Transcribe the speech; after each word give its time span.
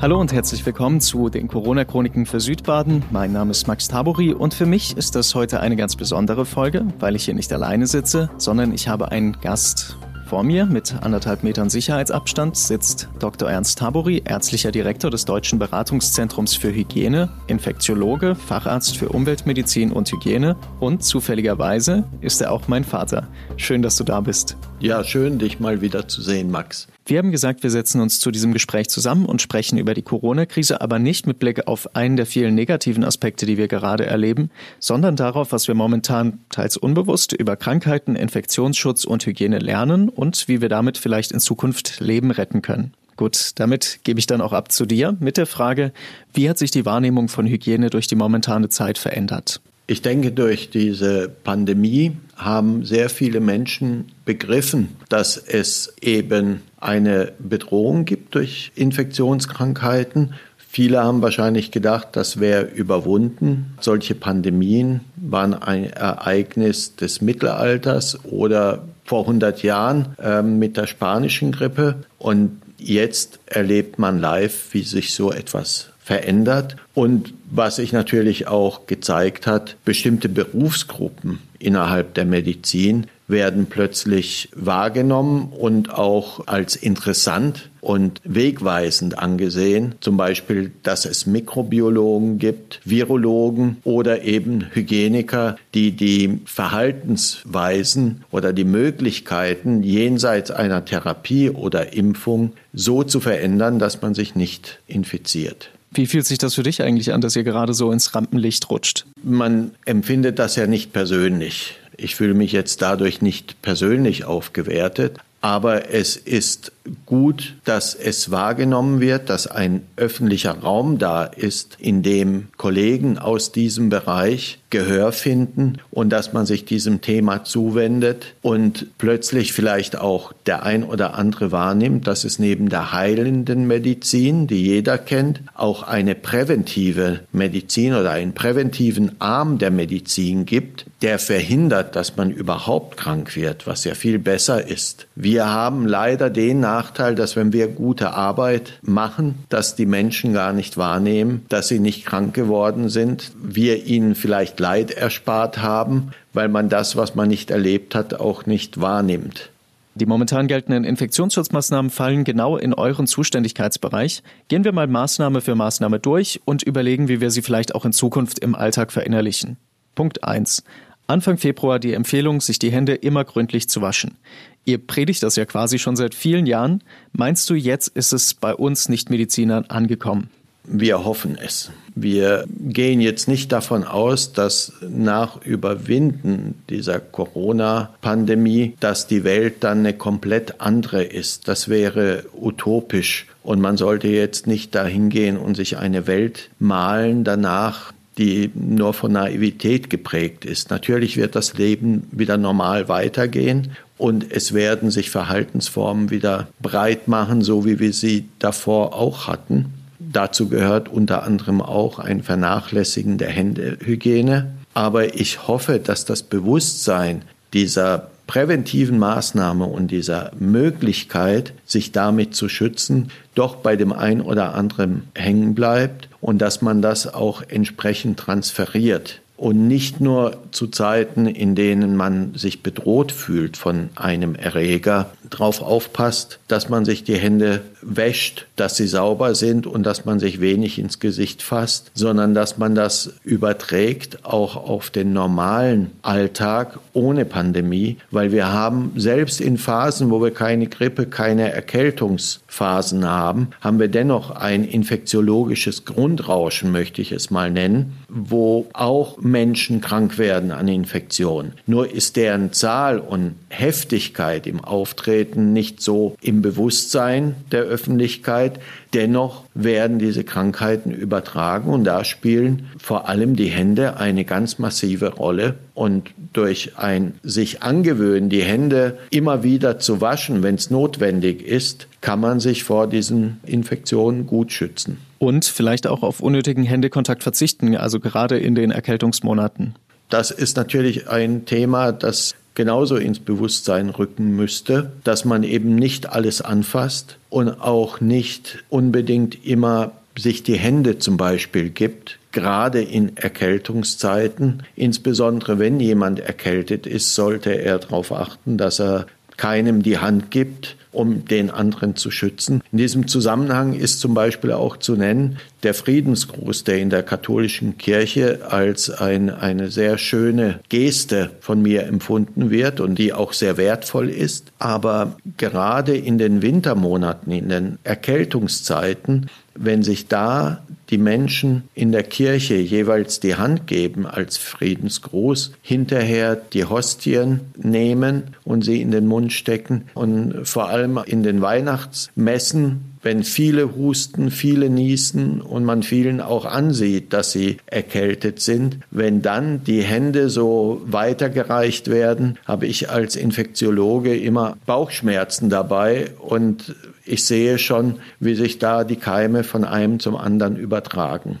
Hallo 0.00 0.18
und 0.18 0.32
herzlich 0.32 0.64
willkommen 0.64 1.02
zu 1.02 1.28
den 1.28 1.46
Corona-Chroniken 1.46 2.24
für 2.24 2.40
Südbaden. 2.40 3.02
Mein 3.10 3.34
Name 3.34 3.50
ist 3.50 3.68
Max 3.68 3.86
Tabori 3.86 4.32
und 4.32 4.54
für 4.54 4.64
mich 4.64 4.96
ist 4.96 5.14
das 5.14 5.34
heute 5.34 5.60
eine 5.60 5.76
ganz 5.76 5.94
besondere 5.94 6.46
Folge, 6.46 6.86
weil 6.98 7.16
ich 7.16 7.26
hier 7.26 7.34
nicht 7.34 7.52
alleine 7.52 7.86
sitze, 7.86 8.30
sondern 8.38 8.72
ich 8.72 8.88
habe 8.88 9.12
einen 9.12 9.38
Gast. 9.42 9.98
Vor 10.24 10.42
mir 10.42 10.64
mit 10.64 10.94
anderthalb 11.02 11.42
Metern 11.42 11.68
Sicherheitsabstand 11.68 12.56
sitzt 12.56 13.10
Dr. 13.18 13.50
Ernst 13.50 13.78
Tabori, 13.78 14.22
ärztlicher 14.24 14.72
Direktor 14.72 15.10
des 15.10 15.26
Deutschen 15.26 15.58
Beratungszentrums 15.58 16.54
für 16.54 16.72
Hygiene, 16.72 17.28
Infektiologe, 17.46 18.36
Facharzt 18.36 18.96
für 18.96 19.10
Umweltmedizin 19.10 19.92
und 19.92 20.10
Hygiene 20.10 20.56
und 20.78 21.04
zufälligerweise 21.04 22.04
ist 22.22 22.40
er 22.40 22.52
auch 22.52 22.68
mein 22.68 22.84
Vater. 22.84 23.28
Schön, 23.58 23.82
dass 23.82 23.96
du 23.96 24.04
da 24.04 24.22
bist. 24.22 24.56
Ja, 24.78 25.04
schön, 25.04 25.38
dich 25.38 25.60
mal 25.60 25.82
wieder 25.82 26.08
zu 26.08 26.22
sehen, 26.22 26.50
Max. 26.50 26.88
Wir 27.10 27.18
haben 27.18 27.32
gesagt, 27.32 27.64
wir 27.64 27.70
setzen 27.70 28.00
uns 28.00 28.20
zu 28.20 28.30
diesem 28.30 28.52
Gespräch 28.52 28.88
zusammen 28.88 29.26
und 29.26 29.42
sprechen 29.42 29.78
über 29.78 29.94
die 29.94 30.02
Corona-Krise, 30.02 30.80
aber 30.80 31.00
nicht 31.00 31.26
mit 31.26 31.40
Blick 31.40 31.66
auf 31.66 31.96
einen 31.96 32.16
der 32.16 32.24
vielen 32.24 32.54
negativen 32.54 33.02
Aspekte, 33.02 33.46
die 33.46 33.58
wir 33.58 33.66
gerade 33.66 34.06
erleben, 34.06 34.48
sondern 34.78 35.16
darauf, 35.16 35.50
was 35.50 35.66
wir 35.66 35.74
momentan 35.74 36.38
teils 36.50 36.76
unbewusst 36.76 37.32
über 37.32 37.56
Krankheiten, 37.56 38.14
Infektionsschutz 38.14 39.02
und 39.02 39.26
Hygiene 39.26 39.58
lernen 39.58 40.08
und 40.08 40.46
wie 40.46 40.60
wir 40.60 40.68
damit 40.68 40.98
vielleicht 40.98 41.32
in 41.32 41.40
Zukunft 41.40 41.98
Leben 41.98 42.30
retten 42.30 42.62
können. 42.62 42.94
Gut, 43.16 43.54
damit 43.56 43.98
gebe 44.04 44.20
ich 44.20 44.28
dann 44.28 44.40
auch 44.40 44.52
ab 44.52 44.70
zu 44.70 44.86
dir 44.86 45.16
mit 45.18 45.36
der 45.36 45.46
Frage, 45.46 45.92
wie 46.32 46.48
hat 46.48 46.58
sich 46.58 46.70
die 46.70 46.86
Wahrnehmung 46.86 47.26
von 47.26 47.44
Hygiene 47.44 47.90
durch 47.90 48.06
die 48.06 48.14
momentane 48.14 48.68
Zeit 48.68 48.98
verändert? 48.98 49.60
Ich 49.90 50.02
denke, 50.02 50.30
durch 50.30 50.70
diese 50.70 51.28
Pandemie 51.28 52.16
haben 52.36 52.84
sehr 52.84 53.10
viele 53.10 53.40
Menschen 53.40 54.12
begriffen, 54.24 54.90
dass 55.08 55.36
es 55.36 55.92
eben 56.00 56.62
eine 56.78 57.32
Bedrohung 57.40 58.04
gibt 58.04 58.36
durch 58.36 58.70
Infektionskrankheiten. 58.76 60.34
Viele 60.56 61.02
haben 61.02 61.22
wahrscheinlich 61.22 61.72
gedacht, 61.72 62.10
das 62.12 62.38
wäre 62.38 62.66
überwunden. 62.66 63.74
Solche 63.80 64.14
Pandemien 64.14 65.00
waren 65.16 65.54
ein 65.54 65.90
Ereignis 65.90 66.94
des 66.94 67.20
Mittelalters 67.20 68.24
oder 68.24 68.84
vor 69.04 69.22
100 69.22 69.64
Jahren 69.64 70.14
äh, 70.22 70.40
mit 70.40 70.76
der 70.76 70.86
spanischen 70.86 71.50
Grippe. 71.50 71.96
Und 72.16 72.62
jetzt 72.78 73.40
erlebt 73.46 73.98
man 73.98 74.20
live, 74.20 74.68
wie 74.72 74.84
sich 74.84 75.14
so 75.14 75.32
etwas 75.32 75.89
verändert 76.10 76.74
und 76.92 77.34
was 77.52 77.76
sich 77.76 77.92
natürlich 77.92 78.48
auch 78.48 78.86
gezeigt 78.86 79.46
hat, 79.46 79.76
bestimmte 79.84 80.28
Berufsgruppen 80.28 81.38
innerhalb 81.60 82.14
der 82.14 82.24
Medizin 82.24 83.06
werden 83.28 83.66
plötzlich 83.66 84.48
wahrgenommen 84.56 85.52
und 85.56 85.94
auch 85.94 86.48
als 86.48 86.74
interessant 86.74 87.70
und 87.80 88.20
wegweisend 88.24 89.20
angesehen. 89.20 89.94
Zum 90.00 90.16
Beispiel, 90.16 90.72
dass 90.82 91.04
es 91.04 91.26
Mikrobiologen 91.26 92.40
gibt, 92.40 92.80
Virologen 92.84 93.76
oder 93.84 94.22
eben 94.24 94.66
Hygieniker, 94.72 95.58
die 95.74 95.92
die 95.92 96.40
Verhaltensweisen 96.44 98.24
oder 98.32 98.52
die 98.52 98.64
Möglichkeiten 98.64 99.84
jenseits 99.84 100.50
einer 100.50 100.84
Therapie 100.84 101.50
oder 101.50 101.92
Impfung 101.92 102.54
so 102.72 103.04
zu 103.04 103.20
verändern, 103.20 103.78
dass 103.78 104.02
man 104.02 104.14
sich 104.14 104.34
nicht 104.34 104.80
infiziert. 104.88 105.70
Wie 105.92 106.06
fühlt 106.06 106.26
sich 106.26 106.38
das 106.38 106.54
für 106.54 106.62
dich 106.62 106.82
eigentlich 106.82 107.12
an, 107.12 107.20
dass 107.20 107.34
ihr 107.36 107.42
gerade 107.42 107.74
so 107.74 107.90
ins 107.90 108.14
Rampenlicht 108.14 108.70
rutscht? 108.70 109.06
Man 109.22 109.72
empfindet 109.84 110.38
das 110.38 110.56
ja 110.56 110.66
nicht 110.66 110.92
persönlich. 110.92 111.78
Ich 111.96 112.14
fühle 112.14 112.34
mich 112.34 112.52
jetzt 112.52 112.80
dadurch 112.80 113.20
nicht 113.22 113.60
persönlich 113.60 114.24
aufgewertet, 114.24 115.18
aber 115.40 115.92
es 115.92 116.16
ist 116.16 116.72
gut, 117.06 117.56
dass 117.64 117.94
es 117.94 118.30
wahrgenommen 118.30 119.00
wird, 119.00 119.30
dass 119.30 119.46
ein 119.46 119.82
öffentlicher 119.96 120.58
Raum 120.58 120.98
da 120.98 121.24
ist, 121.24 121.76
in 121.78 122.02
dem 122.02 122.48
Kollegen 122.56 123.18
aus 123.18 123.52
diesem 123.52 123.88
Bereich 123.88 124.58
Gehör 124.70 125.10
finden 125.10 125.78
und 125.90 126.10
dass 126.10 126.32
man 126.32 126.46
sich 126.46 126.64
diesem 126.64 127.00
Thema 127.00 127.42
zuwendet 127.42 128.26
und 128.40 128.86
plötzlich 128.98 129.52
vielleicht 129.52 129.98
auch 129.98 130.32
der 130.46 130.62
ein 130.62 130.84
oder 130.84 131.14
andere 131.14 131.50
wahrnimmt, 131.50 132.06
dass 132.06 132.22
es 132.22 132.38
neben 132.38 132.68
der 132.68 132.92
heilenden 132.92 133.66
Medizin, 133.66 134.46
die 134.46 134.62
jeder 134.64 134.96
kennt, 134.96 135.40
auch 135.54 135.82
eine 135.82 136.14
präventive 136.14 137.20
Medizin 137.32 137.94
oder 137.94 138.12
einen 138.12 138.32
präventiven 138.32 139.20
Arm 139.20 139.58
der 139.58 139.72
Medizin 139.72 140.46
gibt, 140.46 140.86
der 141.02 141.18
verhindert, 141.18 141.96
dass 141.96 142.16
man 142.16 142.30
überhaupt 142.30 142.96
krank 142.96 143.34
wird, 143.34 143.66
was 143.66 143.82
ja 143.84 143.94
viel 143.94 144.20
besser 144.20 144.68
ist. 144.68 145.08
Wir 145.16 145.48
haben 145.48 145.86
leider 145.86 146.30
den 146.30 146.60
Nachteil, 146.70 147.16
dass 147.16 147.34
wenn 147.34 147.52
wir 147.52 147.66
gute 147.66 148.12
Arbeit 148.12 148.78
machen, 148.82 149.34
dass 149.48 149.74
die 149.74 149.86
Menschen 149.86 150.32
gar 150.32 150.52
nicht 150.52 150.76
wahrnehmen, 150.76 151.44
dass 151.48 151.66
sie 151.66 151.80
nicht 151.80 152.06
krank 152.06 152.32
geworden 152.32 152.88
sind, 152.88 153.32
wir 153.42 153.86
ihnen 153.86 154.14
vielleicht 154.14 154.60
Leid 154.60 154.92
erspart 154.92 155.58
haben, 155.58 156.12
weil 156.32 156.48
man 156.48 156.68
das, 156.68 156.94
was 156.94 157.16
man 157.16 157.28
nicht 157.28 157.50
erlebt 157.50 157.96
hat, 157.96 158.20
auch 158.20 158.46
nicht 158.46 158.80
wahrnimmt. 158.80 159.50
Die 159.96 160.06
momentan 160.06 160.46
geltenden 160.46 160.84
Infektionsschutzmaßnahmen 160.84 161.90
fallen 161.90 162.22
genau 162.22 162.56
in 162.56 162.72
euren 162.72 163.08
Zuständigkeitsbereich. 163.08 164.22
Gehen 164.46 164.62
wir 164.62 164.72
mal 164.72 164.86
Maßnahme 164.86 165.40
für 165.40 165.56
Maßnahme 165.56 165.98
durch 165.98 166.40
und 166.44 166.62
überlegen, 166.62 167.08
wie 167.08 167.20
wir 167.20 167.32
sie 167.32 167.42
vielleicht 167.42 167.74
auch 167.74 167.84
in 167.84 167.92
Zukunft 167.92 168.38
im 168.38 168.54
Alltag 168.54 168.92
verinnerlichen. 168.92 169.56
Punkt 169.96 170.22
1. 170.22 170.62
Anfang 171.10 171.38
Februar 171.38 171.80
die 171.80 171.92
Empfehlung, 171.92 172.40
sich 172.40 172.60
die 172.60 172.70
Hände 172.70 172.94
immer 172.94 173.24
gründlich 173.24 173.68
zu 173.68 173.82
waschen. 173.82 174.16
Ihr 174.64 174.78
predigt 174.78 175.24
das 175.24 175.34
ja 175.34 175.44
quasi 175.44 175.80
schon 175.80 175.96
seit 175.96 176.14
vielen 176.14 176.46
Jahren. 176.46 176.84
Meinst 177.12 177.50
du, 177.50 177.54
jetzt 177.54 177.88
ist 177.88 178.12
es 178.12 178.34
bei 178.34 178.54
uns 178.54 178.88
Nichtmedizinern 178.88 179.64
angekommen? 179.64 180.30
Wir 180.64 181.04
hoffen 181.04 181.36
es. 181.36 181.72
Wir 181.96 182.44
gehen 182.48 183.00
jetzt 183.00 183.26
nicht 183.26 183.50
davon 183.50 183.82
aus, 183.82 184.32
dass 184.32 184.72
nach 184.88 185.42
Überwinden 185.42 186.54
dieser 186.68 187.00
Corona-Pandemie, 187.00 188.76
dass 188.78 189.08
die 189.08 189.24
Welt 189.24 189.64
dann 189.64 189.80
eine 189.80 189.94
komplett 189.94 190.60
andere 190.60 191.02
ist. 191.02 191.48
Das 191.48 191.68
wäre 191.68 192.24
utopisch. 192.40 193.26
Und 193.42 193.60
man 193.60 193.76
sollte 193.76 194.06
jetzt 194.06 194.46
nicht 194.46 194.76
dahin 194.76 195.08
gehen 195.08 195.38
und 195.38 195.56
sich 195.56 195.76
eine 195.76 196.06
Welt 196.06 196.50
malen 196.60 197.24
danach, 197.24 197.92
die 198.20 198.50
nur 198.54 198.92
von 198.92 199.12
Naivität 199.12 199.88
geprägt 199.88 200.44
ist. 200.44 200.68
Natürlich 200.68 201.16
wird 201.16 201.34
das 201.34 201.54
Leben 201.54 202.06
wieder 202.12 202.36
normal 202.36 202.86
weitergehen 202.88 203.72
und 203.96 204.30
es 204.30 204.52
werden 204.52 204.90
sich 204.90 205.08
Verhaltensformen 205.08 206.10
wieder 206.10 206.48
breit 206.60 207.08
machen, 207.08 207.40
so 207.40 207.64
wie 207.64 207.78
wir 207.78 207.94
sie 207.94 208.28
davor 208.38 208.94
auch 208.94 209.26
hatten. 209.26 209.72
Dazu 209.98 210.50
gehört 210.50 210.90
unter 210.90 211.22
anderem 211.22 211.62
auch 211.62 211.98
ein 211.98 212.22
Vernachlässigen 212.22 213.16
der 213.16 213.30
Händehygiene. 213.30 214.50
Aber 214.74 215.14
ich 215.14 215.48
hoffe, 215.48 215.78
dass 215.78 216.04
das 216.04 216.22
Bewusstsein 216.22 217.22
dieser 217.54 218.10
präventiven 218.26 218.98
Maßnahme 218.98 219.64
und 219.64 219.90
dieser 219.90 220.30
Möglichkeit, 220.38 221.54
sich 221.64 221.90
damit 221.90 222.34
zu 222.34 222.50
schützen, 222.50 223.10
doch 223.34 223.56
bei 223.56 223.76
dem 223.76 223.92
einen 223.92 224.20
oder 224.20 224.54
anderen 224.54 225.04
hängen 225.14 225.54
bleibt 225.54 226.09
und 226.20 226.38
dass 226.38 226.62
man 226.62 226.82
das 226.82 227.12
auch 227.12 227.42
entsprechend 227.48 228.18
transferiert 228.18 229.20
und 229.36 229.66
nicht 229.66 230.02
nur 230.02 230.36
zu 230.50 230.66
Zeiten, 230.66 231.26
in 231.26 231.54
denen 231.54 231.96
man 231.96 232.34
sich 232.34 232.62
bedroht 232.62 233.10
fühlt 233.10 233.56
von 233.56 233.88
einem 233.96 234.34
Erreger, 234.34 235.12
darauf 235.30 235.62
aufpasst, 235.62 236.38
dass 236.48 236.68
man 236.68 236.84
sich 236.84 237.04
die 237.04 237.16
Hände 237.16 237.62
wäscht, 237.82 238.46
dass 238.56 238.76
sie 238.76 238.86
sauber 238.86 239.34
sind 239.34 239.66
und 239.66 239.84
dass 239.84 240.04
man 240.04 240.18
sich 240.18 240.40
wenig 240.40 240.78
ins 240.78 240.98
Gesicht 240.98 241.42
fasst, 241.42 241.90
sondern 241.94 242.34
dass 242.34 242.58
man 242.58 242.74
das 242.74 243.14
überträgt 243.24 244.24
auch 244.24 244.56
auf 244.56 244.90
den 244.90 245.12
normalen 245.12 245.92
Alltag 246.02 246.78
ohne 246.92 247.24
Pandemie, 247.24 247.96
weil 248.10 248.32
wir 248.32 248.52
haben 248.52 248.92
selbst 248.96 249.40
in 249.40 249.56
Phasen, 249.56 250.10
wo 250.10 250.20
wir 250.20 250.32
keine 250.32 250.66
Grippe, 250.66 251.06
keine 251.06 251.52
Erkältungsphasen 251.52 253.08
haben, 253.08 253.48
haben 253.60 253.78
wir 253.78 253.88
dennoch 253.88 254.30
ein 254.30 254.64
infektiologisches 254.64 255.84
Grundrauschen, 255.84 256.72
möchte 256.72 257.00
ich 257.00 257.12
es 257.12 257.30
mal 257.30 257.50
nennen, 257.50 257.98
wo 258.08 258.68
auch 258.72 259.18
Menschen 259.18 259.80
krank 259.80 260.18
werden 260.18 260.50
an 260.50 260.68
Infektionen. 260.68 261.52
Nur 261.66 261.90
ist 261.90 262.16
deren 262.16 262.52
Zahl 262.52 262.98
und 262.98 263.36
Heftigkeit 263.48 264.46
im 264.46 264.62
Auftreten 264.62 265.19
nicht 265.24 265.80
so 265.80 266.16
im 266.20 266.42
Bewusstsein 266.42 267.34
der 267.52 267.62
Öffentlichkeit. 267.62 268.60
Dennoch 268.94 269.44
werden 269.54 269.98
diese 269.98 270.24
Krankheiten 270.24 270.90
übertragen 270.90 271.70
und 271.70 271.84
da 271.84 272.04
spielen 272.04 272.66
vor 272.78 273.08
allem 273.08 273.36
die 273.36 273.48
Hände 273.48 273.98
eine 273.98 274.24
ganz 274.24 274.58
massive 274.58 275.14
Rolle. 275.14 275.54
Und 275.74 276.10
durch 276.32 276.76
ein 276.76 277.14
sich 277.22 277.62
angewöhnen, 277.62 278.28
die 278.28 278.42
Hände 278.42 278.98
immer 279.10 279.42
wieder 279.42 279.78
zu 279.78 280.00
waschen, 280.00 280.42
wenn 280.42 280.56
es 280.56 280.70
notwendig 280.70 281.42
ist, 281.42 281.86
kann 282.00 282.20
man 282.20 282.40
sich 282.40 282.64
vor 282.64 282.86
diesen 282.86 283.40
Infektionen 283.46 284.26
gut 284.26 284.52
schützen. 284.52 284.98
Und 285.18 285.44
vielleicht 285.44 285.86
auch 285.86 286.02
auf 286.02 286.20
unnötigen 286.20 286.64
Händekontakt 286.64 287.22
verzichten, 287.22 287.76
also 287.76 288.00
gerade 288.00 288.38
in 288.38 288.54
den 288.54 288.70
Erkältungsmonaten. 288.70 289.74
Das 290.08 290.30
ist 290.32 290.56
natürlich 290.56 291.08
ein 291.08 291.46
Thema, 291.46 291.92
das 291.92 292.34
genauso 292.60 292.96
ins 292.96 293.20
Bewusstsein 293.20 293.88
rücken 293.88 294.36
müsste, 294.36 294.92
dass 295.02 295.24
man 295.24 295.44
eben 295.44 295.76
nicht 295.76 296.10
alles 296.10 296.42
anfasst 296.42 297.16
und 297.30 297.48
auch 297.48 298.02
nicht 298.02 298.62
unbedingt 298.68 299.46
immer 299.46 299.92
sich 300.14 300.42
die 300.42 300.58
Hände 300.58 300.98
zum 300.98 301.16
Beispiel 301.16 301.70
gibt, 301.70 302.18
gerade 302.32 302.82
in 302.82 303.16
Erkältungszeiten. 303.16 304.62
Insbesondere 304.76 305.58
wenn 305.58 305.80
jemand 305.80 306.20
erkältet 306.20 306.86
ist, 306.86 307.14
sollte 307.14 307.50
er 307.50 307.78
darauf 307.78 308.12
achten, 308.12 308.58
dass 308.58 308.78
er 308.78 309.06
keinem 309.38 309.82
die 309.82 309.96
Hand 309.96 310.30
gibt, 310.30 310.76
um 310.92 311.24
den 311.24 311.50
anderen 311.50 311.96
zu 311.96 312.10
schützen. 312.10 312.62
In 312.72 312.78
diesem 312.78 313.06
Zusammenhang 313.06 313.74
ist 313.74 314.00
zum 314.00 314.14
Beispiel 314.14 314.52
auch 314.52 314.76
zu 314.76 314.96
nennen 314.96 315.38
der 315.62 315.74
Friedensgruß, 315.74 316.64
der 316.64 316.78
in 316.78 316.90
der 316.90 317.02
katholischen 317.02 317.76
Kirche 317.78 318.40
als 318.48 318.90
ein, 318.90 319.30
eine 319.30 319.70
sehr 319.70 319.98
schöne 319.98 320.60
Geste 320.68 321.30
von 321.40 321.62
mir 321.62 321.84
empfunden 321.84 322.50
wird 322.50 322.80
und 322.80 322.98
die 322.98 323.12
auch 323.12 323.32
sehr 323.32 323.56
wertvoll 323.56 324.08
ist. 324.08 324.52
Aber 324.58 325.16
gerade 325.36 325.96
in 325.96 326.18
den 326.18 326.42
Wintermonaten, 326.42 327.32
in 327.32 327.48
den 327.48 327.78
Erkältungszeiten, 327.84 329.28
wenn 329.54 329.82
sich 329.82 330.08
da 330.08 330.62
die 330.90 330.98
Menschen 330.98 331.64
in 331.74 331.92
der 331.92 332.02
Kirche 332.02 332.56
jeweils 332.56 333.20
die 333.20 333.36
Hand 333.36 333.66
geben 333.66 334.06
als 334.06 334.36
Friedensgruß, 334.36 335.52
hinterher 335.62 336.36
die 336.36 336.64
Hostien 336.64 337.40
nehmen 337.56 338.34
und 338.44 338.64
sie 338.64 338.80
in 338.80 338.90
den 338.90 339.06
Mund 339.06 339.32
stecken 339.32 339.84
und 339.94 340.46
vor 340.48 340.68
allem 340.68 340.98
in 341.06 341.22
den 341.22 341.40
Weihnachtsmessen 341.40 342.89
wenn 343.02 343.24
viele 343.24 343.76
husten, 343.76 344.30
viele 344.30 344.70
niesen 344.70 345.40
und 345.40 345.64
man 345.64 345.82
vielen 345.82 346.20
auch 346.20 346.44
ansieht, 346.44 347.12
dass 347.12 347.32
sie 347.32 347.58
erkältet 347.66 348.40
sind, 348.40 348.78
wenn 348.90 349.22
dann 349.22 349.64
die 349.64 349.82
Hände 349.82 350.28
so 350.28 350.82
weitergereicht 350.84 351.88
werden, 351.88 352.38
habe 352.46 352.66
ich 352.66 352.90
als 352.90 353.16
Infektiologe 353.16 354.16
immer 354.16 354.56
Bauchschmerzen 354.66 355.50
dabei 355.50 356.10
und 356.18 356.74
ich 357.04 357.24
sehe 357.24 357.58
schon, 357.58 357.96
wie 358.20 358.34
sich 358.34 358.58
da 358.58 358.84
die 358.84 358.96
Keime 358.96 359.44
von 359.44 359.64
einem 359.64 359.98
zum 359.98 360.16
anderen 360.16 360.56
übertragen 360.56 361.38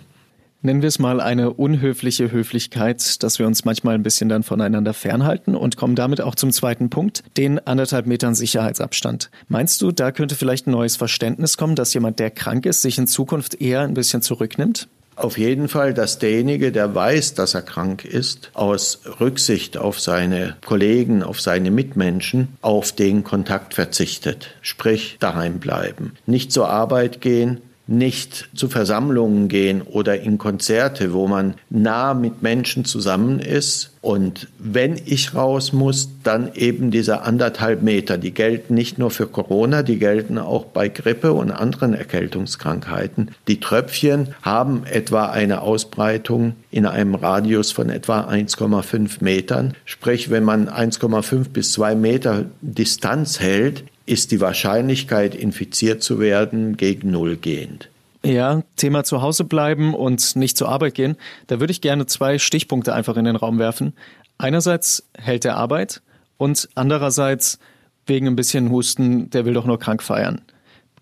nennen 0.62 0.82
wir 0.82 0.88
es 0.88 0.98
mal 0.98 1.20
eine 1.20 1.52
unhöfliche 1.52 2.30
Höflichkeit, 2.30 3.22
dass 3.22 3.38
wir 3.38 3.46
uns 3.46 3.64
manchmal 3.64 3.94
ein 3.94 4.02
bisschen 4.02 4.28
dann 4.28 4.42
voneinander 4.42 4.94
fernhalten 4.94 5.54
und 5.54 5.76
kommen 5.76 5.94
damit 5.94 6.20
auch 6.20 6.34
zum 6.34 6.52
zweiten 6.52 6.90
Punkt, 6.90 7.22
den 7.36 7.58
anderthalb 7.66 8.06
Metern 8.06 8.34
Sicherheitsabstand. 8.34 9.30
Meinst 9.48 9.80
du, 9.82 9.92
da 9.92 10.12
könnte 10.12 10.34
vielleicht 10.34 10.66
ein 10.66 10.72
neues 10.72 10.96
Verständnis 10.96 11.56
kommen, 11.56 11.76
dass 11.76 11.94
jemand, 11.94 12.18
der 12.18 12.30
krank 12.30 12.66
ist, 12.66 12.82
sich 12.82 12.98
in 12.98 13.06
Zukunft 13.06 13.60
eher 13.60 13.80
ein 13.80 13.94
bisschen 13.94 14.22
zurücknimmt? 14.22 14.88
Auf 15.20 15.36
jeden 15.36 15.68
Fall, 15.68 15.92
dass 15.92 16.18
derjenige, 16.18 16.72
der 16.72 16.94
weiß, 16.94 17.34
dass 17.34 17.52
er 17.52 17.60
krank 17.60 18.06
ist, 18.06 18.50
aus 18.54 19.00
Rücksicht 19.20 19.76
auf 19.76 20.00
seine 20.00 20.56
Kollegen, 20.64 21.22
auf 21.22 21.42
seine 21.42 21.70
Mitmenschen, 21.70 22.56
auf 22.62 22.92
den 22.92 23.22
Kontakt 23.22 23.74
verzichtet. 23.74 24.54
Sprich, 24.62 25.18
daheim 25.20 25.58
bleiben. 25.58 26.14
Nicht 26.24 26.52
zur 26.52 26.70
Arbeit 26.70 27.20
gehen, 27.20 27.60
nicht 27.90 28.48
zu 28.54 28.68
Versammlungen 28.68 29.48
gehen 29.48 29.82
oder 29.82 30.20
in 30.20 30.38
Konzerte, 30.38 31.12
wo 31.12 31.26
man 31.26 31.54
nah 31.70 32.14
mit 32.14 32.40
Menschen 32.40 32.84
zusammen 32.84 33.40
ist. 33.40 33.96
Und 34.00 34.48
wenn 34.58 34.98
ich 35.04 35.34
raus 35.34 35.72
muss, 35.72 36.08
dann 36.22 36.54
eben 36.54 36.90
diese 36.90 37.22
anderthalb 37.22 37.82
Meter. 37.82 38.16
Die 38.16 38.32
gelten 38.32 38.74
nicht 38.74 38.98
nur 38.98 39.10
für 39.10 39.26
Corona, 39.26 39.82
die 39.82 39.98
gelten 39.98 40.38
auch 40.38 40.66
bei 40.66 40.88
Grippe 40.88 41.32
und 41.32 41.50
anderen 41.50 41.92
Erkältungskrankheiten. 41.92 43.32
Die 43.48 43.60
Tröpfchen 43.60 44.34
haben 44.40 44.84
etwa 44.86 45.26
eine 45.26 45.60
Ausbreitung 45.60 46.54
in 46.70 46.86
einem 46.86 47.16
Radius 47.16 47.72
von 47.72 47.90
etwa 47.90 48.20
1,5 48.20 49.22
Metern. 49.22 49.74
Sprich, 49.84 50.30
wenn 50.30 50.44
man 50.44 50.68
1,5 50.68 51.50
bis 51.50 51.72
2 51.72 51.96
Meter 51.96 52.46
Distanz 52.62 53.40
hält, 53.40 53.84
ist 54.10 54.32
die 54.32 54.40
Wahrscheinlichkeit, 54.40 55.34
infiziert 55.34 56.02
zu 56.02 56.18
werden, 56.18 56.76
gegen 56.76 57.10
Null 57.10 57.36
gehend. 57.36 57.88
Ja, 58.24 58.62
Thema 58.76 59.04
zu 59.04 59.22
Hause 59.22 59.44
bleiben 59.44 59.94
und 59.94 60.36
nicht 60.36 60.58
zur 60.58 60.68
Arbeit 60.68 60.94
gehen. 60.94 61.16
Da 61.46 61.60
würde 61.60 61.70
ich 61.70 61.80
gerne 61.80 62.06
zwei 62.06 62.38
Stichpunkte 62.38 62.92
einfach 62.92 63.16
in 63.16 63.24
den 63.24 63.36
Raum 63.36 63.58
werfen. 63.58 63.94
Einerseits 64.36 65.04
hält 65.16 65.44
der 65.44 65.56
Arbeit 65.56 66.02
und 66.36 66.68
andererseits 66.74 67.58
wegen 68.06 68.26
ein 68.26 68.36
bisschen 68.36 68.70
Husten, 68.70 69.30
der 69.30 69.44
will 69.44 69.54
doch 69.54 69.64
nur 69.64 69.78
krank 69.78 70.02
feiern. 70.02 70.42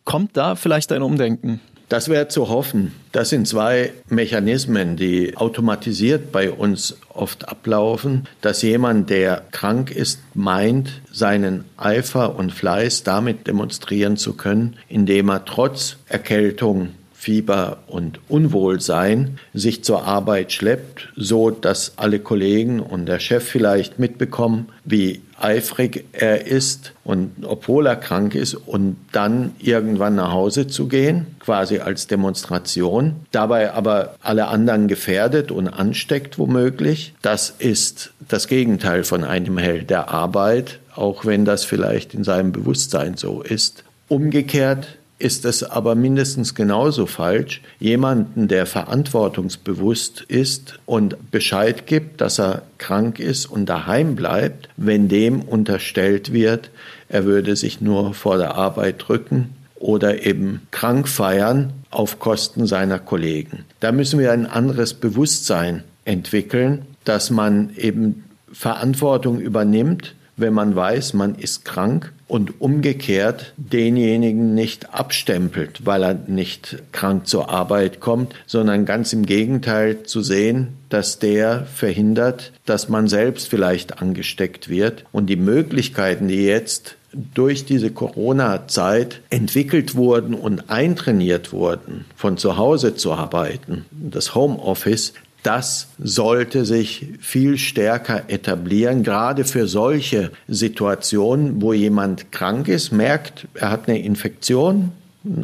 Kommt 0.05 0.37
da 0.37 0.55
vielleicht 0.55 0.93
ein 0.93 1.03
Umdenken? 1.03 1.61
Das 1.89 2.11
wäre 2.11 2.29
zu 2.29 2.51
hoffen. 2.51 2.93
Das 3.13 3.31
sind 3.31 3.49
zwei 3.49 3.93
Mechanismen, 4.09 4.97
die 4.97 5.37
automatisiert 5.37 6.33
bei 6.33 6.51
uns 6.51 6.99
oft 7.09 7.49
ablaufen, 7.49 8.29
dass 8.43 8.61
jemand, 8.61 9.09
der 9.09 9.43
krank 9.53 9.91
ist, 9.91 10.21
meint, 10.35 11.01
seinen 11.11 11.65
Eifer 11.79 12.37
und 12.37 12.53
Fleiß 12.53 13.05
damit 13.05 13.47
demonstrieren 13.47 14.19
zu 14.19 14.35
können, 14.35 14.77
indem 14.89 15.31
er 15.31 15.47
trotz 15.47 15.97
Erkältung 16.09 16.91
Fieber 17.21 17.79
und 17.89 18.21
Unwohlsein 18.29 19.41
sich 19.53 19.83
zur 19.83 20.05
Arbeit 20.05 20.53
schleppt, 20.53 21.09
so 21.17 21.51
dass 21.51 21.95
alle 21.97 22.21
Kollegen 22.21 22.79
und 22.79 23.07
der 23.07 23.19
Chef 23.19 23.45
vielleicht 23.45 23.99
mitbekommen, 23.99 24.69
wie 24.85 25.21
eifrig 25.37 26.05
er 26.13 26.47
ist 26.47 26.93
und 27.03 27.33
obwohl 27.43 27.87
er 27.87 27.97
krank 27.97 28.37
ist 28.37 28.55
und 28.55 28.97
dann 29.11 29.57
irgendwann 29.59 30.15
nach 30.15 30.31
Hause 30.31 30.69
zu 30.69 30.87
gehen, 30.87 31.27
quasi 31.41 31.81
als 31.81 32.07
Demonstration, 32.07 33.17
dabei 33.33 33.73
aber 33.73 34.15
alle 34.23 34.47
anderen 34.47 34.87
gefährdet 34.87 35.51
und 35.51 35.67
ansteckt 35.67 36.39
womöglich. 36.39 37.15
Das 37.21 37.53
ist 37.59 38.13
das 38.29 38.47
Gegenteil 38.47 39.03
von 39.03 39.25
einem 39.25 39.59
Held 39.59 39.91
der 39.91 40.09
Arbeit, 40.09 40.79
auch 40.95 41.25
wenn 41.25 41.45
das 41.45 41.65
vielleicht 41.65 42.15
in 42.15 42.23
seinem 42.23 42.53
Bewusstsein 42.53 43.17
so 43.17 43.43
ist. 43.43 43.83
Umgekehrt 44.07 44.98
ist 45.19 45.45
es 45.45 45.65
aber 45.65 45.95
mindestens 45.95 46.55
genauso 46.55 47.07
falsch, 47.07 47.61
jemanden, 47.81 48.49
der 48.49 48.67
verantwortungsbewusst 48.67 50.23
ist 50.23 50.79
und 50.87 51.31
Bescheid 51.31 51.87
gibt, 51.87 52.21
dass 52.21 52.39
er 52.39 52.63
krank 52.79 53.19
ist 53.19 53.47
und 53.47 53.67
daheim 53.67 54.15
bleibt, 54.15 54.69
wenn 54.77 55.09
dem 55.09 55.41
unterstellt 55.41 56.33
wird, 56.33 56.71
er 57.09 57.25
würde 57.25 57.57
sich 57.57 57.81
nur 57.81 58.15
vor 58.15 58.39
der 58.39 58.55
Arbeit 58.55 59.05
drücken 59.09 59.55
oder 59.75 60.25
eben 60.25 60.63
krank 60.71 61.09
feiern 61.09 61.73
auf 61.91 62.19
Kosten 62.19 62.67
seiner 62.67 62.99
Kollegen. 62.99 63.65
Da 63.81 63.93
müssen 63.93 64.19
wir 64.19 64.33
ein 64.33 64.47
anderes 64.47 64.95
Bewusstsein 64.95 65.85
entwickeln, 66.05 66.83
dass 67.05 67.31
man 67.31 67.71
eben 67.77 68.25
Verantwortung 68.53 69.41
übernimmt, 69.41 70.15
wenn 70.37 70.53
man 70.53 70.77
weiß, 70.77 71.15
man 71.15 71.35
ist 71.35 71.65
krank 71.65 72.13
und 72.29 72.61
umgekehrt 72.61 73.55
denjenigen 73.57 74.55
nicht 74.55 74.95
abstempelt, 74.95 75.85
weil 75.87 76.03
er 76.05 76.15
nicht 76.15 76.83
krank 76.93 77.27
zur 77.27 77.49
Arbeit 77.51 78.01
kommt, 78.01 78.35
sondern 78.47 78.85
ganz 78.85 79.13
im 79.13 79.27
Gegenteil 79.27 80.05
zu 80.05 80.21
sehen, 80.21 80.69
dass 80.91 81.19
der 81.19 81.67
verhindert, 81.67 82.53
dass 82.67 82.89
man 82.89 83.09
selbst 83.09 83.49
vielleicht 83.49 84.01
angesteckt 84.01 84.69
wird. 84.69 85.05
Und 85.11 85.27
die 85.27 85.37
Möglichkeiten, 85.37 86.29
die 86.29 86.45
jetzt 86.45 86.97
durch 87.13 87.65
diese 87.65 87.91
Corona-Zeit 87.91 89.23
entwickelt 89.31 89.95
wurden 89.95 90.35
und 90.35 90.69
eintrainiert 90.69 91.53
wurden, 91.53 92.05
von 92.15 92.37
zu 92.37 92.59
Hause 92.59 92.95
zu 92.95 93.13
arbeiten, 93.13 93.87
das 93.91 94.35
Homeoffice, 94.35 95.15
das 95.43 95.89
sollte 95.99 96.65
sich 96.65 97.07
viel 97.21 97.59
stärker 97.59 98.25
etablieren, 98.29 99.03
gerade 99.03 99.45
für 99.45 99.67
solche 99.67 100.31
Situationen, 100.49 101.63
wo 101.63 101.73
jemand 101.73 102.33
krank 102.33 102.69
ist, 102.69 102.93
merkt, 102.93 103.47
er 103.55 103.71
hat 103.71 103.89
eine 103.89 104.01
Infektion, 104.01 104.93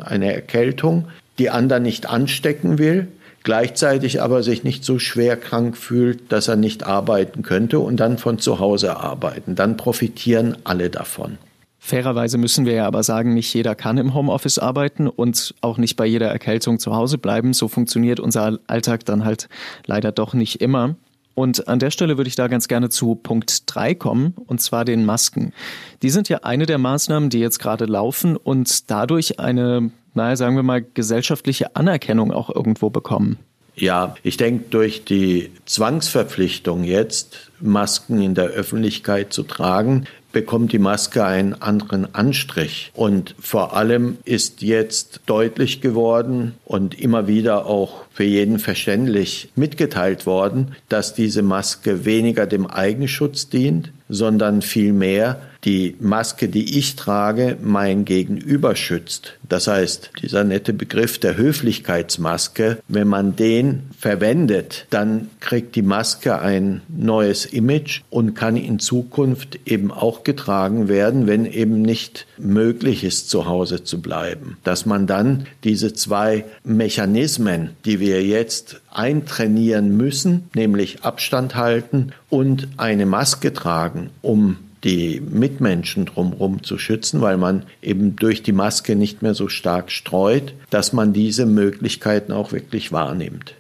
eine 0.03 0.35
Erkältung, 0.35 1.07
die 1.39 1.51
anderen 1.51 1.85
nicht 1.85 2.07
anstecken 2.07 2.79
will, 2.79 3.09
gleichzeitig 3.45 4.23
aber 4.23 4.43
sich 4.43 4.65
nicht 4.65 4.85
so 4.85 4.99
schwer 4.99 5.37
krank 5.37 5.77
fühlt, 5.77 6.33
dass 6.33 6.49
er 6.49 6.57
nicht 6.57 6.85
arbeiten 6.85 7.43
könnte 7.43 7.79
und 7.79 7.99
dann 7.99 8.19
von 8.19 8.39
zu 8.39 8.59
Hause 8.59 8.97
arbeiten. 8.97 9.55
Dann 9.55 9.77
profitieren 9.77 10.57
alle 10.65 10.91
davon. 10.91 11.39
Fairerweise 11.87 12.39
müssen 12.39 12.65
wir 12.65 12.73
ja 12.73 12.87
aber 12.87 13.03
sagen, 13.03 13.35
nicht 13.35 13.53
jeder 13.53 13.75
kann 13.75 13.99
im 13.99 14.15
Homeoffice 14.15 14.59
arbeiten 14.59 15.07
und 15.07 15.55
auch 15.61 15.77
nicht 15.77 15.97
bei 15.97 16.07
jeder 16.07 16.29
Erkältung 16.29 16.79
zu 16.79 16.97
Hause 16.97 17.19
bleiben. 17.19 17.53
So 17.53 17.69
funktioniert 17.69 18.21
unser 18.21 18.59
Alltag 18.67 19.05
dann 19.05 19.27
halt 19.27 19.51
leider 19.85 20.11
doch 20.11 20.33
nicht 20.33 20.63
immer. 20.63 20.95
Und 21.35 21.69
an 21.69 21.81
der 21.81 21.91
Stelle 21.91 22.17
würde 22.17 22.29
ich 22.29 22.37
da 22.37 22.49
ganz 22.49 22.69
gerne 22.69 22.89
zu 22.89 23.17
Punkt 23.17 23.65
drei 23.67 23.95
kommen, 23.95 24.33
und 24.47 24.63
zwar 24.63 24.87
den 24.87 25.05
Masken. 25.05 25.53
Die 26.01 26.09
sind 26.09 26.31
ja 26.31 26.39
eine 26.39 26.65
der 26.65 26.79
Maßnahmen, 26.79 27.29
die 27.29 27.41
jetzt 27.41 27.59
gerade 27.59 27.85
laufen 27.85 28.39
und 28.39 28.91
dadurch 28.91 29.39
eine, 29.39 29.91
naja, 30.15 30.37
sagen 30.37 30.57
wir 30.57 30.63
mal, 30.63 30.81
gesellschaftliche 30.81 31.77
Anerkennung 31.77 32.33
auch 32.33 32.49
irgendwo 32.49 32.89
bekommen. 32.89 33.37
Ja, 33.77 34.15
ich 34.23 34.39
denke, 34.39 34.65
durch 34.71 35.05
die 35.05 35.51
Zwangsverpflichtung 35.67 36.83
jetzt, 36.85 37.51
Masken 37.61 38.23
in 38.23 38.35
der 38.35 38.47
Öffentlichkeit 38.47 39.35
zu 39.35 39.43
tragen, 39.43 40.07
bekommt 40.35 40.73
die 40.73 40.79
Maske 40.79 41.25
einen 41.25 41.55
anderen 41.55 42.15
Anstrich. 42.15 42.93
Und 42.95 43.35
vor 43.41 43.75
allem 43.75 44.19
ist 44.27 44.61
jetzt 44.61 45.23
deutlich 45.25 45.81
geworden 45.81 46.57
und 46.67 47.01
immer 47.01 47.27
wieder 47.27 47.65
auch 47.65 48.05
für 48.13 48.25
jeden 48.25 48.59
verständlich 48.59 49.49
mitgeteilt 49.57 50.27
worden, 50.27 50.77
dass 50.91 51.15
diese 51.15 51.43
Maske 51.43 52.05
weniger 52.05 52.47
dem 52.47 52.67
Eigenschutz 52.67 53.49
dient, 53.49 53.93
sondern 54.11 54.61
vielmehr 54.61 55.41
die 55.65 55.97
Maske, 56.01 56.49
die 56.49 56.79
ich 56.79 56.97
trage, 56.97 57.57
mein 57.63 58.05
Gegenüber 58.05 58.77
schützt. 58.77 59.35
Das 59.49 59.67
heißt, 59.67 60.11
dieser 60.23 60.45
nette 60.45 60.73
Begriff 60.73 61.19
der 61.19 61.37
Höflichkeitsmaske, 61.37 62.79
wenn 62.89 63.09
man 63.09 63.37
den 63.37 63.85
verwendet, 63.99 64.87
dann 64.91 65.31
kriegt 65.41 65.77
die 65.77 65.83
Maske 65.83 66.39
ein 66.39 66.83
neues 66.89 67.47
Image 67.47 68.03
und 68.11 68.35
kann 68.35 68.57
in 68.57 68.79
Zukunft 68.79 69.59
eben 69.65 69.91
auch 69.91 70.25
getragen 70.25 70.89
werden, 70.89 71.27
wenn 71.27 71.47
eben 71.47 71.83
nicht 71.83 72.27
möglich 72.39 73.05
ist, 73.05 73.31
zu 73.31 73.47
Hause 73.47 73.85
zu 73.85 74.01
bleiben. 74.01 74.59
Dass 74.65 74.87
man 74.87 75.07
dann 75.07 75.47
diese 75.63 75.93
zwei 75.93 76.45
Mechanismen, 76.65 77.71
die 77.85 78.01
wir 78.01 78.25
jetzt 78.25 78.81
eintrainieren 78.91 79.97
müssen, 79.97 80.51
nämlich 80.55 81.03
Abstand 81.03 81.55
halten 81.55 82.13
und 82.29 82.69
eine 82.77 83.07
Maske 83.07 83.53
tragen, 83.53 84.11
um 84.23 84.59
die 84.85 85.21
Mitmenschen 85.21 86.05
drumherum 86.05 86.63
zu 86.63 86.79
schützen, 86.79 87.21
weil 87.21 87.39
man 87.39 87.65
eben 87.83 88.17
durch 88.17 88.43
die 88.43 88.53
Maske 88.53 88.97
nicht 88.97 89.23
mehr 89.23 89.35
so 89.35 89.49
stark 89.49 89.91
streut, 89.91 90.55
dass 90.71 90.93
man 90.93 91.13
diese 91.13 91.47
Möglichkeiten 91.47 92.33
auch 92.33 92.53
wirklich 92.53 92.93
wahrnimmt. 92.93 93.55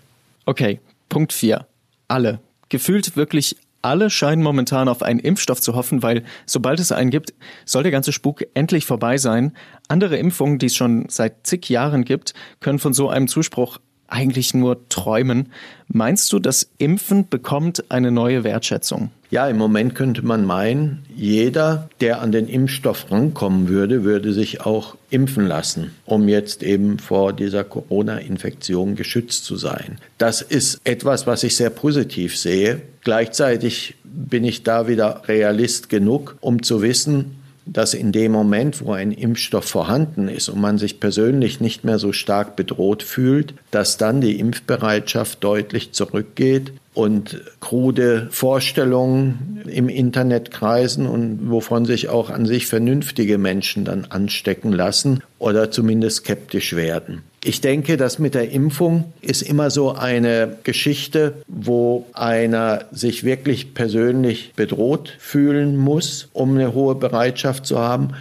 Okay, 0.44 0.80
Punkt 1.08 1.32
4. 1.32 1.66
Alle. 2.08 2.40
Gefühlt 2.68 3.16
wirklich 3.16 3.56
alle 3.80 4.08
scheinen 4.08 4.42
momentan 4.42 4.88
auf 4.88 5.02
einen 5.02 5.20
Impfstoff 5.20 5.60
zu 5.60 5.74
hoffen, 5.74 6.02
weil 6.02 6.24
sobald 6.46 6.80
es 6.80 6.90
einen 6.90 7.10
gibt, 7.10 7.34
soll 7.66 7.82
der 7.82 7.92
ganze 7.92 8.12
Spuk 8.12 8.44
endlich 8.54 8.86
vorbei 8.86 9.18
sein. 9.18 9.52
Andere 9.88 10.16
Impfungen, 10.16 10.58
die 10.58 10.66
es 10.66 10.74
schon 10.74 11.06
seit 11.08 11.46
zig 11.46 11.68
Jahren 11.68 12.04
gibt, 12.04 12.32
können 12.60 12.78
von 12.78 12.94
so 12.94 13.10
einem 13.10 13.28
Zuspruch 13.28 13.78
eigentlich 14.08 14.54
nur 14.54 14.88
träumen. 14.88 15.52
Meinst 15.88 16.32
du, 16.32 16.38
das 16.38 16.70
Impfen 16.78 17.28
bekommt 17.28 17.90
eine 17.90 18.10
neue 18.10 18.44
Wertschätzung? 18.44 19.10
Ja, 19.34 19.48
im 19.48 19.56
Moment 19.56 19.96
könnte 19.96 20.24
man 20.24 20.44
meinen, 20.44 21.04
jeder, 21.12 21.88
der 22.00 22.22
an 22.22 22.30
den 22.30 22.46
Impfstoff 22.46 23.10
rankommen 23.10 23.68
würde, 23.68 24.04
würde 24.04 24.32
sich 24.32 24.60
auch 24.60 24.94
impfen 25.10 25.48
lassen, 25.48 25.90
um 26.04 26.28
jetzt 26.28 26.62
eben 26.62 27.00
vor 27.00 27.32
dieser 27.32 27.64
Corona-Infektion 27.64 28.94
geschützt 28.94 29.44
zu 29.44 29.56
sein. 29.56 29.98
Das 30.18 30.40
ist 30.40 30.80
etwas, 30.84 31.26
was 31.26 31.42
ich 31.42 31.56
sehr 31.56 31.70
positiv 31.70 32.38
sehe. 32.38 32.82
Gleichzeitig 33.02 33.96
bin 34.04 34.44
ich 34.44 34.62
da 34.62 34.86
wieder 34.86 35.22
realist 35.26 35.88
genug, 35.88 36.36
um 36.40 36.62
zu 36.62 36.80
wissen, 36.80 37.34
dass 37.66 37.92
in 37.92 38.12
dem 38.12 38.30
Moment, 38.30 38.84
wo 38.84 38.92
ein 38.92 39.10
Impfstoff 39.10 39.64
vorhanden 39.64 40.28
ist 40.28 40.48
und 40.48 40.60
man 40.60 40.78
sich 40.78 41.00
persönlich 41.00 41.60
nicht 41.60 41.82
mehr 41.82 41.98
so 41.98 42.12
stark 42.12 42.54
bedroht 42.54 43.02
fühlt, 43.02 43.54
dass 43.72 43.96
dann 43.96 44.20
die 44.20 44.38
Impfbereitschaft 44.38 45.42
deutlich 45.42 45.90
zurückgeht 45.90 46.72
und 46.94 47.40
krude 47.60 48.28
Vorstellungen 48.30 49.62
im 49.66 49.88
Internet 49.88 50.52
kreisen 50.52 51.06
und 51.06 51.50
wovon 51.50 51.84
sich 51.84 52.08
auch 52.08 52.30
an 52.30 52.46
sich 52.46 52.66
vernünftige 52.66 53.36
Menschen 53.36 53.84
dann 53.84 54.06
anstecken 54.08 54.72
lassen 54.72 55.20
oder 55.38 55.70
zumindest 55.72 56.18
skeptisch 56.18 56.76
werden. 56.76 57.22
Ich 57.42 57.60
denke, 57.60 57.98
dass 57.98 58.18
mit 58.18 58.34
der 58.34 58.50
Impfung 58.52 59.12
ist 59.20 59.42
immer 59.42 59.70
so 59.70 59.92
eine 59.92 60.56
Geschichte, 60.62 61.34
wo 61.46 62.06
einer 62.14 62.86
sich 62.90 63.24
wirklich 63.24 63.74
persönlich 63.74 64.52
bedroht 64.56 65.14
fühlen 65.18 65.76
muss, 65.76 66.28
um 66.32 66.54
eine 66.54 66.72
hohe 66.72 66.94
Bereitschaft 66.94 67.66
zu 67.66 67.78
haben 67.78 68.14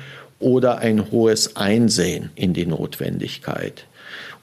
oder 0.43 0.79
ein 0.79 1.11
hohes 1.11 1.55
Einsehen 1.55 2.29
in 2.35 2.53
die 2.53 2.65
Notwendigkeit. 2.65 3.85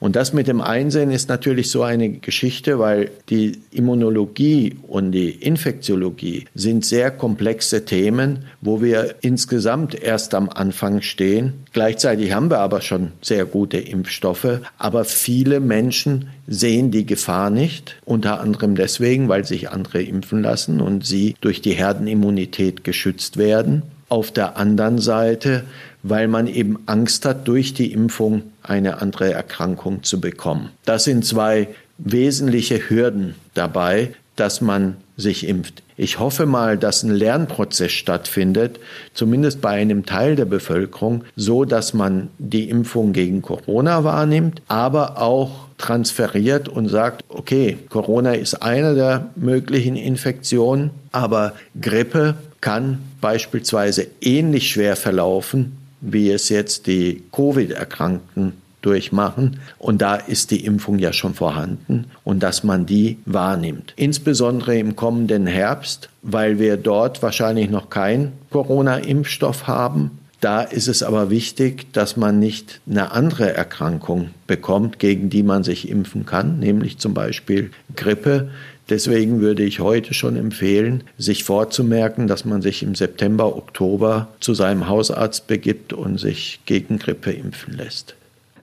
Und 0.01 0.15
das 0.15 0.33
mit 0.33 0.47
dem 0.47 0.61
Einsehen 0.61 1.11
ist 1.11 1.29
natürlich 1.29 1.69
so 1.69 1.83
eine 1.83 2.09
Geschichte, 2.09 2.79
weil 2.79 3.11
die 3.29 3.59
Immunologie 3.69 4.75
und 4.87 5.11
die 5.11 5.29
Infektiologie 5.29 6.45
sind 6.55 6.83
sehr 6.83 7.11
komplexe 7.11 7.85
Themen, 7.85 8.45
wo 8.61 8.81
wir 8.81 9.13
insgesamt 9.21 9.93
erst 9.93 10.33
am 10.33 10.49
Anfang 10.49 11.03
stehen. 11.03 11.53
Gleichzeitig 11.71 12.33
haben 12.33 12.49
wir 12.49 12.57
aber 12.57 12.81
schon 12.81 13.11
sehr 13.21 13.45
gute 13.45 13.77
Impfstoffe, 13.77 14.61
aber 14.79 15.05
viele 15.05 15.59
Menschen 15.59 16.29
sehen 16.47 16.89
die 16.89 17.05
Gefahr 17.05 17.51
nicht, 17.51 17.95
unter 18.03 18.41
anderem 18.41 18.73
deswegen, 18.73 19.29
weil 19.29 19.45
sich 19.45 19.69
andere 19.69 20.01
impfen 20.01 20.41
lassen 20.41 20.81
und 20.81 21.05
sie 21.05 21.35
durch 21.41 21.61
die 21.61 21.73
Herdenimmunität 21.73 22.83
geschützt 22.83 23.37
werden. 23.37 23.83
Auf 24.09 24.31
der 24.31 24.57
anderen 24.57 24.97
Seite 24.97 25.63
weil 26.03 26.27
man 26.27 26.47
eben 26.47 26.79
Angst 26.85 27.25
hat, 27.25 27.47
durch 27.47 27.73
die 27.73 27.91
Impfung 27.91 28.43
eine 28.63 29.01
andere 29.01 29.31
Erkrankung 29.31 30.03
zu 30.03 30.19
bekommen. 30.19 30.69
Das 30.85 31.03
sind 31.03 31.25
zwei 31.25 31.67
wesentliche 31.97 32.89
Hürden 32.89 33.35
dabei, 33.53 34.13
dass 34.35 34.61
man 34.61 34.97
sich 35.17 35.47
impft. 35.47 35.83
Ich 35.97 36.17
hoffe 36.17 36.47
mal, 36.47 36.77
dass 36.77 37.03
ein 37.03 37.11
Lernprozess 37.11 37.91
stattfindet, 37.91 38.79
zumindest 39.13 39.61
bei 39.61 39.69
einem 39.69 40.05
Teil 40.05 40.35
der 40.35 40.45
Bevölkerung, 40.45 41.25
so 41.35 41.63
dass 41.63 41.93
man 41.93 42.29
die 42.39 42.69
Impfung 42.69 43.13
gegen 43.13 43.43
Corona 43.43 44.03
wahrnimmt, 44.03 44.63
aber 44.67 45.21
auch 45.21 45.67
transferiert 45.77 46.69
und 46.69 46.87
sagt, 46.87 47.23
okay, 47.29 47.77
Corona 47.89 48.33
ist 48.33 48.63
eine 48.63 48.95
der 48.95 49.29
möglichen 49.35 49.95
Infektionen, 49.95 50.89
aber 51.11 51.53
Grippe 51.79 52.35
kann 52.61 52.99
beispielsweise 53.19 54.07
ähnlich 54.21 54.71
schwer 54.71 54.95
verlaufen 54.95 55.77
wie 56.01 56.31
es 56.31 56.49
jetzt 56.49 56.87
die 56.87 57.23
Covid-Erkrankten 57.31 58.53
durchmachen. 58.81 59.59
Und 59.77 60.01
da 60.01 60.15
ist 60.15 60.51
die 60.51 60.65
Impfung 60.65 60.99
ja 60.99 61.13
schon 61.13 61.33
vorhanden 61.33 62.05
und 62.23 62.41
dass 62.41 62.63
man 62.63 62.85
die 62.85 63.19
wahrnimmt. 63.25 63.93
Insbesondere 63.95 64.77
im 64.77 64.95
kommenden 64.95 65.47
Herbst, 65.47 66.09
weil 66.21 66.59
wir 66.59 66.77
dort 66.77 67.21
wahrscheinlich 67.21 67.69
noch 67.69 67.89
keinen 67.89 68.33
Corona-Impfstoff 68.49 69.67
haben. 69.67 70.17
Da 70.39 70.61
ist 70.61 70.87
es 70.87 71.03
aber 71.03 71.29
wichtig, 71.29 71.93
dass 71.93 72.17
man 72.17 72.39
nicht 72.39 72.81
eine 72.89 73.11
andere 73.11 73.53
Erkrankung 73.53 74.31
bekommt, 74.47 74.97
gegen 74.97 75.29
die 75.29 75.43
man 75.43 75.63
sich 75.63 75.87
impfen 75.87 76.25
kann, 76.25 76.57
nämlich 76.57 76.97
zum 76.97 77.13
Beispiel 77.13 77.69
Grippe, 77.95 78.49
Deswegen 78.91 79.39
würde 79.39 79.63
ich 79.63 79.79
heute 79.79 80.13
schon 80.13 80.35
empfehlen, 80.35 81.05
sich 81.17 81.45
vorzumerken, 81.45 82.27
dass 82.27 82.43
man 82.43 82.61
sich 82.61 82.83
im 82.83 82.93
September, 82.93 83.55
Oktober 83.55 84.27
zu 84.41 84.53
seinem 84.53 84.89
Hausarzt 84.89 85.47
begibt 85.47 85.93
und 85.93 86.19
sich 86.19 86.59
gegen 86.65 86.99
Grippe 86.99 87.31
impfen 87.31 87.73
lässt. 87.73 88.15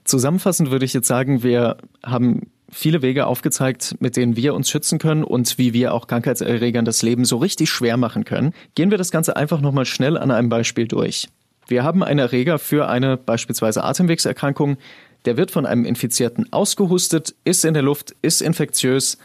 Zusammenfassend 0.03 0.69
würde 0.69 0.85
ich 0.85 0.93
jetzt 0.93 1.07
sagen, 1.07 1.41
wir 1.41 1.77
haben 2.03 2.43
viele 2.71 3.01
Wege 3.01 3.25
aufgezeigt, 3.25 3.95
mit 4.01 4.17
denen 4.17 4.35
wir 4.35 4.53
uns 4.53 4.69
schützen 4.69 4.99
können 4.99 5.23
und 5.23 5.57
wie 5.57 5.73
wir 5.73 5.95
auch 5.95 6.05
Krankheitserregern 6.05 6.85
das 6.85 7.01
Leben 7.01 7.25
so 7.25 7.37
richtig 7.37 7.71
schwer 7.71 7.97
machen 7.97 8.23
können. 8.23 8.53
Gehen 8.75 8.91
wir 8.91 8.99
das 8.99 9.09
Ganze 9.09 9.35
einfach 9.35 9.61
nochmal 9.61 9.85
schnell 9.85 10.15
an 10.15 10.29
einem 10.29 10.49
Beispiel 10.49 10.87
durch. 10.87 11.27
Wir 11.67 11.83
haben 11.83 12.03
einen 12.03 12.19
Erreger 12.19 12.59
für 12.59 12.87
eine 12.87 13.17
beispielsweise 13.17 13.83
Atemwegserkrankung. 13.83 14.77
Der 15.25 15.37
wird 15.37 15.49
von 15.49 15.65
einem 15.65 15.85
Infizierten 15.85 16.53
ausgehustet, 16.53 17.33
ist 17.45 17.65
in 17.65 17.73
der 17.73 17.83
Luft, 17.83 18.15
ist 18.21 18.43
infektiös, 18.43 19.17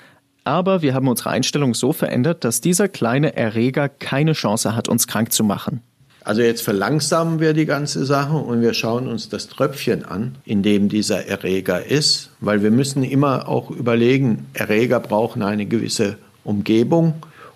aber 0.44 0.82
wir 0.82 0.94
haben 0.94 1.08
unsere 1.08 1.30
Einstellung 1.30 1.74
so 1.74 1.92
verändert, 1.92 2.44
dass 2.44 2.60
dieser 2.60 2.88
kleine 2.88 3.36
Erreger 3.36 3.88
keine 3.88 4.34
Chance 4.34 4.76
hat, 4.76 4.88
uns 4.88 5.06
krank 5.06 5.32
zu 5.32 5.42
machen. 5.42 5.80
Also 6.22 6.40
jetzt 6.40 6.62
verlangsamen 6.62 7.38
wir 7.38 7.52
die 7.52 7.66
ganze 7.66 8.06
Sache 8.06 8.36
und 8.36 8.62
wir 8.62 8.72
schauen 8.72 9.08
uns 9.08 9.28
das 9.28 9.48
Tröpfchen 9.48 10.06
an, 10.06 10.36
in 10.46 10.62
dem 10.62 10.88
dieser 10.88 11.26
Erreger 11.26 11.84
ist, 11.84 12.30
weil 12.40 12.62
wir 12.62 12.70
müssen 12.70 13.04
immer 13.04 13.46
auch 13.46 13.70
überlegen, 13.70 14.46
Erreger 14.54 15.00
brauchen 15.00 15.42
eine 15.42 15.66
gewisse 15.66 16.16
Umgebung, 16.42 17.14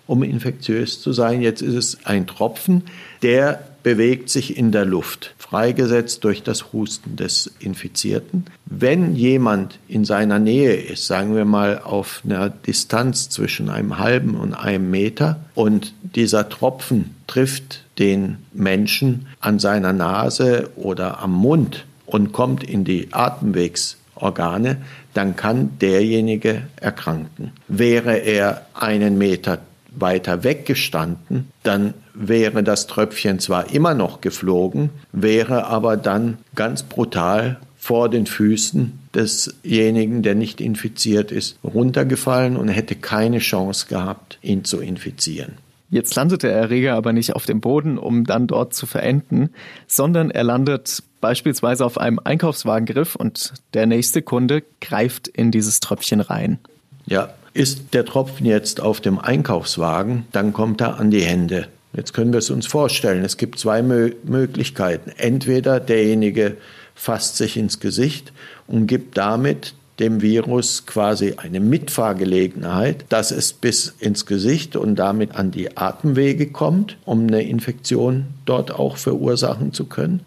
um 0.09 0.23
infektiös 0.23 1.01
zu 1.01 1.13
sein. 1.13 1.41
Jetzt 1.41 1.61
ist 1.61 1.75
es 1.75 2.05
ein 2.05 2.25
Tropfen, 2.25 2.83
der 3.21 3.63
bewegt 3.83 4.29
sich 4.29 4.57
in 4.57 4.71
der 4.71 4.83
Luft, 4.83 5.35
freigesetzt 5.37 6.23
durch 6.23 6.41
das 6.41 6.73
Husten 6.73 7.15
des 7.15 7.51
Infizierten. 7.59 8.45
Wenn 8.65 9.15
jemand 9.15 9.77
in 9.87 10.05
seiner 10.05 10.39
Nähe 10.39 10.73
ist, 10.73 11.05
sagen 11.05 11.35
wir 11.35 11.45
mal 11.45 11.79
auf 11.83 12.23
einer 12.25 12.49
Distanz 12.49 13.29
zwischen 13.29 13.69
einem 13.69 13.99
halben 13.99 14.35
und 14.35 14.55
einem 14.55 14.89
Meter, 14.89 15.39
und 15.53 15.93
dieser 16.15 16.49
Tropfen 16.49 17.15
trifft 17.27 17.83
den 17.99 18.37
Menschen 18.51 19.27
an 19.39 19.59
seiner 19.59 19.93
Nase 19.93 20.71
oder 20.75 21.19
am 21.19 21.33
Mund 21.33 21.85
und 22.07 22.31
kommt 22.31 22.63
in 22.63 22.83
die 22.83 23.09
Atemwegsorgane, 23.11 24.77
dann 25.13 25.35
kann 25.35 25.77
derjenige 25.79 26.63
erkranken. 26.77 27.51
Wäre 27.67 28.17
er 28.17 28.65
einen 28.73 29.17
Meter 29.17 29.59
weiter 29.95 30.43
weggestanden, 30.43 31.49
dann 31.63 31.93
wäre 32.13 32.63
das 32.63 32.87
Tröpfchen 32.87 33.39
zwar 33.39 33.73
immer 33.73 33.93
noch 33.93 34.21
geflogen, 34.21 34.89
wäre 35.11 35.65
aber 35.65 35.97
dann 35.97 36.37
ganz 36.55 36.83
brutal 36.83 37.59
vor 37.77 38.09
den 38.09 38.25
Füßen 38.25 38.99
desjenigen, 39.15 40.21
der 40.21 40.35
nicht 40.35 40.61
infiziert 40.61 41.31
ist, 41.31 41.57
runtergefallen 41.63 42.57
und 42.57 42.67
hätte 42.67 42.95
keine 42.95 43.39
Chance 43.39 43.87
gehabt, 43.87 44.37
ihn 44.41 44.65
zu 44.65 44.79
infizieren. 44.79 45.57
Jetzt 45.89 46.15
landet 46.15 46.43
der 46.43 46.51
Erreger 46.51 46.93
aber 46.95 47.13
nicht 47.13 47.35
auf 47.35 47.45
dem 47.45 47.61
Boden, 47.61 47.97
um 47.97 48.25
dann 48.25 48.45
dort 48.45 48.75
zu 48.75 48.85
verenden, 48.85 49.49
sondern 49.87 50.29
er 50.29 50.43
landet 50.43 51.01
beispielsweise 51.19 51.83
auf 51.83 51.97
einem 51.97 52.19
Einkaufswagengriff 52.23 53.15
und 53.15 53.53
der 53.73 53.87
nächste 53.87 54.21
Kunde 54.21 54.63
greift 54.81 55.27
in 55.27 55.49
dieses 55.49 55.79
Tröpfchen 55.79 56.21
rein. 56.21 56.59
Ja, 57.07 57.33
ist 57.59 57.93
der 57.93 58.05
Tropfen 58.05 58.45
jetzt 58.45 58.81
auf 58.81 59.01
dem 59.01 59.19
Einkaufswagen, 59.19 60.25
dann 60.31 60.53
kommt 60.53 60.81
er 60.81 60.99
an 60.99 61.11
die 61.11 61.21
Hände 61.21 61.67
Jetzt 61.93 62.13
können 62.13 62.33
wir 62.33 62.39
es 62.39 62.49
uns 62.49 62.67
vorstellen. 62.67 63.23
Es 63.23 63.37
gibt 63.37 63.57
zwei 63.57 63.81
Mö 63.81 64.11
Möglichkeiten. 64.23 65.11
Entweder 65.17 65.79
derjenige 65.79 66.57
fasst 66.95 67.37
sich 67.37 67.57
ins 67.57 67.79
Gesicht 67.79 68.31
und 68.67 68.87
gibt 68.87 69.17
damit 69.17 69.73
dem 69.99 70.21
Virus 70.21 70.85
quasi 70.85 71.33
eine 71.37 71.59
Mitfahrgelegenheit, 71.59 73.05
dass 73.09 73.31
es 73.31 73.51
bis 73.51 73.93
ins 73.99 74.25
Gesicht 74.25 74.75
und 74.75 74.95
damit 74.95 75.35
an 75.35 75.51
die 75.51 75.75
Atemwege 75.75 76.47
kommt, 76.47 76.97
um 77.05 77.27
eine 77.27 77.41
Infektion 77.41 78.27
dort 78.45 78.71
auch 78.71 78.95
verursachen 78.95 79.73
zu 79.73 79.85
können. 79.85 80.21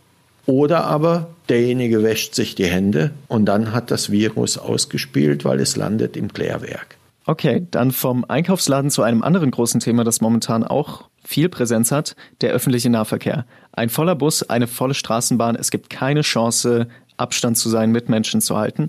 Oder 0.45 0.85
aber 0.85 1.29
derjenige 1.49 2.03
wäscht 2.03 2.35
sich 2.35 2.55
die 2.55 2.67
Hände 2.67 3.13
und 3.29 3.47
dann 3.47 3.73
hat 3.73 3.91
das 3.91 4.11
Virus 4.11 4.59
ausgespielt, 4.59 5.45
weil 5.45 5.61
es 5.61 5.77
landet 5.77 6.17
im 6.17 6.33
Klärwerk. 6.33 6.97
Okay, 7.25 7.67
dann 7.71 7.93
vom 7.93 8.25
Einkaufsladen 8.25 8.91
zu 8.91 9.03
einem 9.03 9.23
anderen 9.23 9.51
großen 9.51 9.81
Thema, 9.81 10.03
das 10.03 10.21
momentan 10.21 10.65
auch 10.65 11.09
viel 11.25 11.49
Präsenz 11.49 11.93
hat, 11.93 12.17
der 12.41 12.53
öffentliche 12.53 12.91
Nahverkehr. 12.91 13.47
Ein 13.73 13.91
voller 13.91 14.17
Bus, 14.17 14.43
eine 14.43 14.67
volle 14.67 14.95
Straßenbahn, 14.95 15.55
es 15.55 15.71
gibt 15.71 15.89
keine 15.89 16.23
Chance, 16.23 16.89
Abstand 17.17 17.57
zu 17.57 17.69
seinen 17.69 17.93
Mitmenschen 17.93 18.41
zu 18.41 18.57
halten. 18.57 18.89